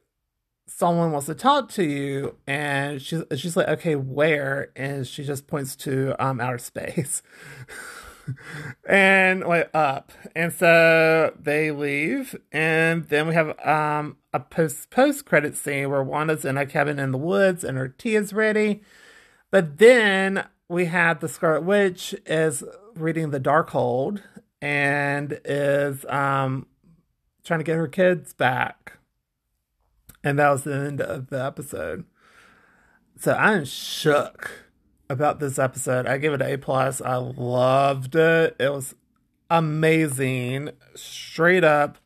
someone 0.68 1.12
wants 1.12 1.28
to 1.28 1.36
talk 1.36 1.70
to 1.70 1.84
you 1.84 2.36
and 2.48 3.00
she's 3.00 3.22
she's 3.36 3.56
like 3.56 3.68
okay 3.68 3.96
where 3.96 4.72
and 4.76 5.06
she 5.06 5.24
just 5.24 5.46
points 5.46 5.76
to 5.76 6.16
um 6.18 6.42
outer 6.42 6.58
space 6.58 7.22
and 8.88 9.42
like 9.42 9.70
up. 9.74 10.12
And 10.36 10.52
so 10.54 11.34
they 11.40 11.72
leave 11.72 12.36
and 12.52 13.06
then 13.06 13.28
we 13.28 13.34
have 13.34 13.58
um 13.66 14.18
a 14.34 14.40
post 14.40 14.90
post 14.90 15.26
credit 15.26 15.56
scene 15.56 15.90
where 15.90 16.04
wanda's 16.04 16.46
in 16.46 16.58
a 16.58 16.66
cabin 16.66 17.00
in 17.00 17.12
the 17.12 17.18
woods 17.18 17.64
and 17.64 17.78
her 17.78 17.88
tea 17.88 18.16
is 18.16 18.34
ready. 18.34 18.82
But 19.52 19.78
then 19.78 20.46
we 20.68 20.86
have 20.86 21.20
the 21.20 21.30
scarlet 21.30 21.64
witch 21.64 22.16
is 22.26 22.64
reading 22.96 23.32
the 23.32 23.40
darkhold 23.40 24.22
and 24.62 25.40
is 25.46 26.06
um 26.06 26.68
trying 27.44 27.60
to 27.60 27.64
get 27.64 27.76
her 27.76 27.88
kids 27.88 28.34
back. 28.34 28.94
And 30.24 30.40
that 30.40 30.50
was 30.50 30.64
the 30.64 30.74
end 30.76 31.02
of 31.02 31.30
the 31.30 31.44
episode. 31.44 32.06
So 33.20 33.34
I'm 33.34 33.64
shook 33.64 34.65
about 35.10 35.40
this 35.40 35.60
episode. 35.60 36.08
I 36.08 36.18
give 36.18 36.34
it 36.34 36.42
an 36.42 36.52
A 36.52 36.58
plus. 36.58 37.02
I 37.02 37.16
loved 37.16 38.16
it. 38.16 38.56
It 38.60 38.72
was 38.72 38.96
amazing. 39.50 40.72
Straight 40.96 41.64
up 41.64 41.98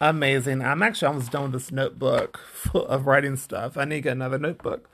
amazing. 0.00 0.62
I'm 0.62 0.82
actually 0.82 1.08
almost 1.08 1.32
done 1.32 1.44
with 1.44 1.52
this 1.52 1.72
notebook 1.72 2.40
of 2.74 3.06
writing 3.06 3.36
stuff. 3.36 3.76
I 3.76 3.84
need 3.84 3.96
to 3.96 4.00
get 4.02 4.12
another 4.12 4.38
notebook. 4.38 4.90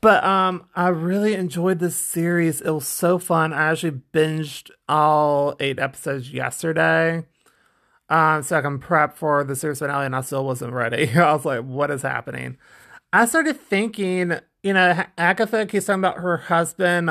But 0.00 0.22
um 0.24 0.66
I 0.76 0.88
really 0.88 1.34
enjoyed 1.34 1.78
this 1.78 1.96
series. 1.96 2.60
It 2.60 2.70
was 2.70 2.86
so 2.86 3.18
fun. 3.18 3.52
I 3.52 3.70
actually 3.70 4.00
binged 4.12 4.70
all 4.88 5.56
eight 5.58 5.78
episodes 5.78 6.32
yesterday 6.32 7.24
um, 8.08 8.42
so 8.42 8.56
I 8.56 8.60
can 8.60 8.78
prep 8.78 9.16
for 9.16 9.42
the 9.42 9.56
series 9.56 9.80
finale, 9.80 10.06
and 10.06 10.14
I 10.14 10.20
still 10.20 10.44
wasn't 10.44 10.72
ready. 10.72 11.10
I 11.16 11.32
was 11.32 11.44
like, 11.44 11.62
"What 11.62 11.90
is 11.90 12.02
happening?" 12.02 12.56
I 13.12 13.24
started 13.26 13.60
thinking, 13.60 14.38
you 14.66 14.72
know, 14.72 15.04
Agatha 15.16 15.64
keeps 15.64 15.86
talking 15.86 16.00
about 16.00 16.18
her 16.18 16.38
husband. 16.38 17.08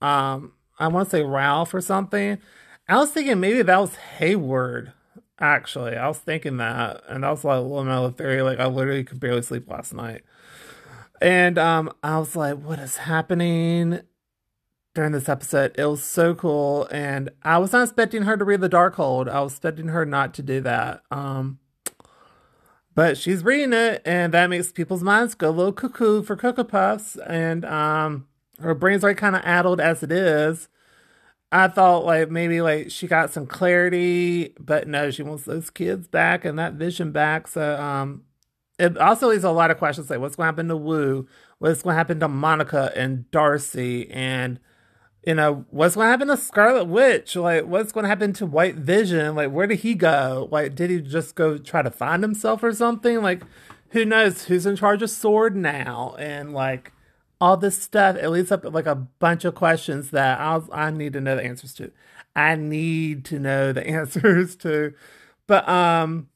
Um, 0.00 0.52
I 0.78 0.86
want 0.86 1.08
to 1.08 1.10
say 1.10 1.22
Ralph 1.22 1.74
or 1.74 1.80
something. 1.80 2.38
I 2.88 2.96
was 2.96 3.10
thinking 3.10 3.40
maybe 3.40 3.62
that 3.62 3.80
was 3.80 3.96
Hayward. 3.96 4.92
Actually, 5.40 5.96
I 5.96 6.06
was 6.06 6.18
thinking 6.18 6.58
that, 6.58 7.02
and 7.08 7.24
that 7.24 7.30
was 7.30 7.44
like 7.44 7.60
little 7.60 8.10
theory. 8.10 8.42
Like 8.42 8.60
I 8.60 8.66
literally 8.66 9.02
could 9.02 9.18
barely 9.18 9.42
sleep 9.42 9.68
last 9.68 9.92
night, 9.92 10.22
and 11.20 11.58
um, 11.58 11.92
I 12.04 12.20
was 12.20 12.36
like, 12.36 12.58
"What 12.58 12.78
is 12.78 12.98
happening?" 12.98 14.02
during 14.94 15.10
this 15.10 15.28
episode. 15.28 15.74
It 15.76 15.86
was 15.86 16.04
so 16.04 16.36
cool, 16.36 16.86
and 16.92 17.30
I 17.42 17.58
was 17.58 17.72
not 17.72 17.82
expecting 17.82 18.22
her 18.22 18.36
to 18.36 18.44
read 18.44 18.60
the 18.60 18.68
Darkhold. 18.68 19.28
I 19.28 19.40
was 19.40 19.54
expecting 19.54 19.88
her 19.88 20.06
not 20.06 20.34
to 20.34 20.42
do 20.42 20.60
that. 20.60 21.02
Um, 21.10 21.58
but 22.94 23.16
she's 23.16 23.44
reading 23.44 23.72
it, 23.72 24.02
and 24.04 24.34
that 24.34 24.50
makes 24.50 24.72
people's 24.72 25.02
minds 25.02 25.34
go 25.34 25.48
a 25.48 25.50
little 25.50 25.72
cuckoo 25.72 26.22
for 26.22 26.36
Cocoa 26.36 26.64
Puffs, 26.64 27.16
and 27.26 27.64
um, 27.64 28.26
her 28.60 28.74
brain's 28.74 29.02
already 29.02 29.18
kind 29.18 29.36
of 29.36 29.42
addled 29.44 29.80
as 29.80 30.02
it 30.02 30.12
is. 30.12 30.68
I 31.50 31.68
thought 31.68 32.04
like 32.06 32.30
maybe 32.30 32.62
like 32.62 32.90
she 32.90 33.06
got 33.06 33.30
some 33.30 33.46
clarity, 33.46 34.54
but 34.58 34.88
no, 34.88 35.10
she 35.10 35.22
wants 35.22 35.44
those 35.44 35.68
kids 35.68 36.08
back 36.08 36.44
and 36.46 36.58
that 36.58 36.74
vision 36.74 37.12
back. 37.12 37.46
So 37.46 37.78
um, 37.78 38.22
it 38.78 38.96
also 38.96 39.28
leaves 39.28 39.44
a 39.44 39.50
lot 39.50 39.70
of 39.70 39.78
questions 39.78 40.08
like 40.08 40.20
what's 40.20 40.34
going 40.34 40.46
to 40.46 40.48
happen 40.48 40.68
to 40.68 40.76
Woo, 40.76 41.26
what's 41.58 41.82
going 41.82 41.92
to 41.92 41.98
happen 41.98 42.20
to 42.20 42.28
Monica 42.28 42.90
and 42.96 43.30
Darcy, 43.30 44.10
and 44.10 44.58
you 45.24 45.34
know, 45.34 45.64
what's 45.70 45.94
going 45.94 46.06
to 46.06 46.10
happen 46.10 46.28
to 46.28 46.36
Scarlet 46.36 46.84
Witch? 46.84 47.36
Like, 47.36 47.66
what's 47.66 47.92
going 47.92 48.02
to 48.02 48.08
happen 48.08 48.32
to 48.34 48.46
White 48.46 48.74
Vision? 48.74 49.34
Like, 49.34 49.52
where 49.52 49.66
did 49.66 49.80
he 49.80 49.94
go? 49.94 50.48
Like, 50.50 50.74
did 50.74 50.90
he 50.90 51.00
just 51.00 51.34
go 51.36 51.58
try 51.58 51.82
to 51.82 51.90
find 51.90 52.22
himself 52.22 52.62
or 52.62 52.72
something? 52.72 53.22
Like, 53.22 53.42
who 53.90 54.04
knows 54.04 54.44
who's 54.44 54.66
in 54.66 54.76
charge 54.76 55.02
of 55.02 55.10
Sword 55.10 55.54
now? 55.54 56.16
And 56.18 56.52
like, 56.52 56.92
all 57.40 57.56
this 57.56 57.80
stuff, 57.80 58.16
it 58.16 58.30
leads 58.30 58.50
up 58.50 58.64
like 58.64 58.86
a 58.86 58.94
bunch 58.94 59.44
of 59.44 59.54
questions 59.54 60.10
that 60.10 60.40
I'll, 60.40 60.68
I 60.72 60.90
need 60.90 61.12
to 61.12 61.20
know 61.20 61.36
the 61.36 61.44
answers 61.44 61.74
to. 61.74 61.92
I 62.34 62.56
need 62.56 63.24
to 63.26 63.38
know 63.38 63.72
the 63.72 63.86
answers 63.86 64.56
to. 64.56 64.94
But, 65.46 65.68
um, 65.68 66.28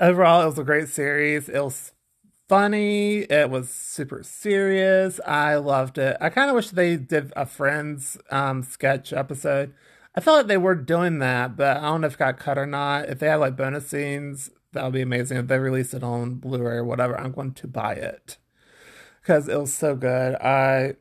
overall, 0.00 0.42
it 0.42 0.46
was 0.46 0.58
a 0.58 0.64
great 0.64 0.88
series. 0.88 1.48
It 1.48 1.62
was 1.62 1.92
funny. 2.48 3.18
It 3.20 3.50
was 3.50 3.70
super 3.70 4.22
serious. 4.22 5.20
I 5.26 5.56
loved 5.56 5.98
it. 5.98 6.16
I 6.20 6.30
kind 6.30 6.50
of 6.50 6.56
wish 6.56 6.70
they 6.70 6.96
did 6.96 7.32
a 7.36 7.46
Friends 7.46 8.18
um, 8.30 8.62
sketch 8.62 9.12
episode. 9.12 9.74
I 10.14 10.20
felt 10.20 10.38
like 10.38 10.46
they 10.46 10.56
were 10.56 10.74
doing 10.74 11.18
that, 11.18 11.56
but 11.56 11.76
I 11.76 11.82
don't 11.82 12.00
know 12.00 12.06
if 12.06 12.14
it 12.14 12.18
got 12.18 12.38
cut 12.38 12.58
or 12.58 12.66
not. 12.66 13.08
If 13.08 13.18
they 13.18 13.28
had 13.28 13.36
like 13.36 13.56
bonus 13.56 13.88
scenes, 13.88 14.50
that 14.72 14.84
would 14.84 14.94
be 14.94 15.02
amazing. 15.02 15.36
If 15.38 15.46
they 15.48 15.58
released 15.58 15.94
it 15.94 16.02
on 16.02 16.34
Blu-ray 16.36 16.76
or 16.76 16.84
whatever, 16.84 17.18
I'm 17.18 17.32
going 17.32 17.52
to 17.52 17.66
buy 17.66 17.94
it 17.94 18.38
because 19.20 19.48
it 19.48 19.58
was 19.58 19.74
so 19.74 19.94
good. 19.94 20.36
I 20.36 20.96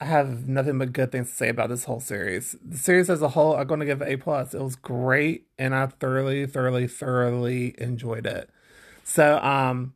I 0.00 0.06
have 0.06 0.48
nothing 0.48 0.78
but 0.78 0.92
good 0.92 1.12
things 1.12 1.30
to 1.30 1.36
say 1.36 1.48
about 1.48 1.68
this 1.68 1.84
whole 1.84 2.00
series. 2.00 2.56
The 2.60 2.76
series 2.76 3.08
as 3.08 3.22
a 3.22 3.28
whole, 3.28 3.54
I'm 3.54 3.68
going 3.68 3.78
to 3.78 3.86
give 3.86 4.02
it 4.02 4.08
A 4.08 4.16
plus. 4.16 4.52
It 4.52 4.60
was 4.60 4.74
great, 4.74 5.46
and 5.58 5.74
I 5.74 5.86
thoroughly, 5.86 6.44
thoroughly, 6.44 6.88
thoroughly 6.88 7.76
enjoyed 7.78 8.26
it. 8.26 8.50
So, 9.04 9.38
um, 9.38 9.94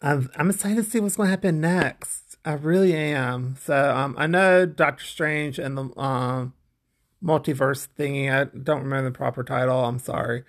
I'm, 0.00 0.30
I'm 0.36 0.50
excited 0.50 0.84
to 0.84 0.90
see 0.90 1.00
what's 1.00 1.16
going 1.16 1.26
to 1.26 1.30
happen 1.30 1.60
next. 1.60 2.36
I 2.44 2.52
really 2.52 2.94
am. 2.94 3.56
So 3.60 3.90
um, 3.90 4.14
I 4.18 4.26
know 4.26 4.64
Doctor 4.64 5.04
Strange 5.04 5.58
and 5.58 5.76
the 5.76 6.00
um, 6.00 6.54
multiverse 7.22 7.88
thingy. 7.98 8.32
I 8.32 8.44
don't 8.56 8.82
remember 8.82 9.10
the 9.10 9.16
proper 9.16 9.42
title. 9.42 9.84
I'm 9.84 9.98
sorry. 9.98 10.44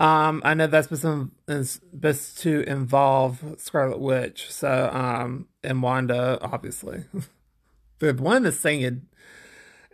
Um, 0.00 0.42
I 0.44 0.54
know 0.54 0.66
that's 0.66 0.88
supposed 0.88 2.38
to, 2.42 2.62
involve 2.68 3.54
Scarlet 3.58 4.00
Witch. 4.00 4.52
So 4.52 4.90
um, 4.92 5.48
and 5.62 5.82
Wanda, 5.82 6.38
obviously. 6.42 7.04
the 8.00 8.12
one 8.12 8.42
that's 8.42 8.58
saying 8.58 9.06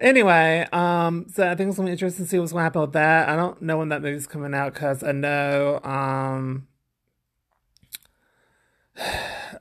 Anyway, 0.00 0.66
um, 0.72 1.26
so 1.30 1.46
I 1.46 1.54
think 1.54 1.68
it's 1.68 1.76
gonna 1.76 1.88
be 1.88 1.92
interesting 1.92 2.24
to 2.24 2.30
see 2.30 2.38
what's 2.38 2.52
gonna 2.52 2.64
happen 2.64 2.80
with 2.80 2.94
that. 2.94 3.28
I 3.28 3.36
don't 3.36 3.60
know 3.60 3.76
when 3.76 3.90
that 3.90 4.00
movie's 4.00 4.26
coming 4.26 4.54
out 4.54 4.72
because 4.72 5.02
I 5.02 5.12
know 5.12 5.78
um 5.84 6.66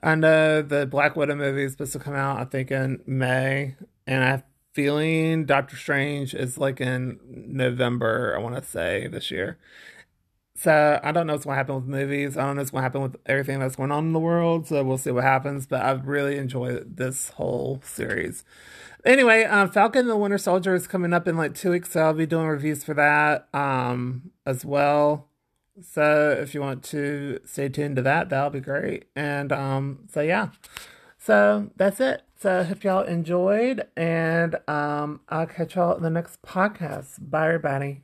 I 0.04 0.16
know 0.16 0.62
the 0.62 0.86
Black 0.86 1.16
Widow 1.16 1.36
movie 1.36 1.64
is 1.64 1.74
supposed 1.74 1.94
to 1.94 2.00
come 2.00 2.16
out, 2.16 2.40
I 2.40 2.46
think, 2.46 2.72
in 2.72 3.02
May, 3.06 3.76
and 4.08 4.24
I 4.24 4.44
feeling 4.74 5.46
Doctor 5.46 5.76
Strange 5.76 6.34
is 6.34 6.58
like 6.58 6.80
in 6.80 7.20
November, 7.28 8.36
I 8.38 8.42
want 8.42 8.56
to 8.56 8.64
say, 8.64 9.08
this 9.08 9.32
year. 9.32 9.58
So 10.56 11.00
I 11.02 11.14
don't 11.14 11.26
know 11.26 11.34
what's 11.34 11.46
going 11.46 11.56
to 11.56 11.58
happen 11.58 11.76
with 11.76 11.86
movies. 11.86 12.36
I 12.36 12.46
don't 12.46 12.56
know 12.56 12.62
what's 12.62 12.72
going 12.72 12.82
to 12.82 12.84
happen 12.84 13.02
with 13.02 13.16
everything 13.26 13.60
that's 13.60 13.78
going 13.78 13.92
on 13.92 14.08
in 14.08 14.14
the 14.14 14.20
world. 14.20 14.68
So 14.68 14.84
we'll 14.84 14.98
see 14.98 15.12
what 15.12 15.24
happens. 15.24 15.66
But 15.66 15.84
I've 15.84 16.06
really 16.06 16.38
enjoyed 16.38 16.98
this 16.98 17.30
whole 17.30 17.82
series. 17.84 18.44
Anyway, 19.06 19.46
um, 19.46 19.70
Falcon 19.70 20.02
and 20.02 20.10
the 20.10 20.18
Winter 20.18 20.38
Soldier 20.38 20.76
is 20.76 20.86
coming 20.86 21.14
up 21.14 21.30
in 21.30 21.38
like 21.38 21.56
two 21.56 21.72
weeks. 21.72 21.92
So 21.92 22.02
I'll 22.02 22.14
be 22.14 22.26
doing 22.26 22.48
reviews 22.48 22.84
for 22.84 22.94
that 22.96 23.48
um, 23.54 24.32
as 24.46 24.66
well. 24.66 25.29
So 25.82 26.32
if 26.40 26.54
you 26.54 26.62
want 26.62 26.84
to 26.86 27.40
stay 27.46 27.70
tuned 27.70 27.96
to 27.98 28.02
that, 28.04 28.30
that'll 28.30 28.50
be 28.50 28.60
great. 28.60 29.06
And 29.16 29.52
um, 29.52 30.00
so 30.12 30.22
yeah. 30.22 30.50
So 31.18 31.70
that's 31.76 32.00
it. 32.00 32.24
So 32.36 32.62
I 32.62 32.64
hope 32.64 32.84
y'all 32.84 33.04
enjoyed 33.04 33.86
and 33.98 34.56
um 34.68 35.20
I'll 35.28 35.46
catch 35.46 35.76
y'all 35.76 35.96
in 35.98 36.04
the 36.04 36.10
next 36.10 36.42
podcast. 36.42 37.18
Bye 37.20 37.48
everybody. 37.48 38.04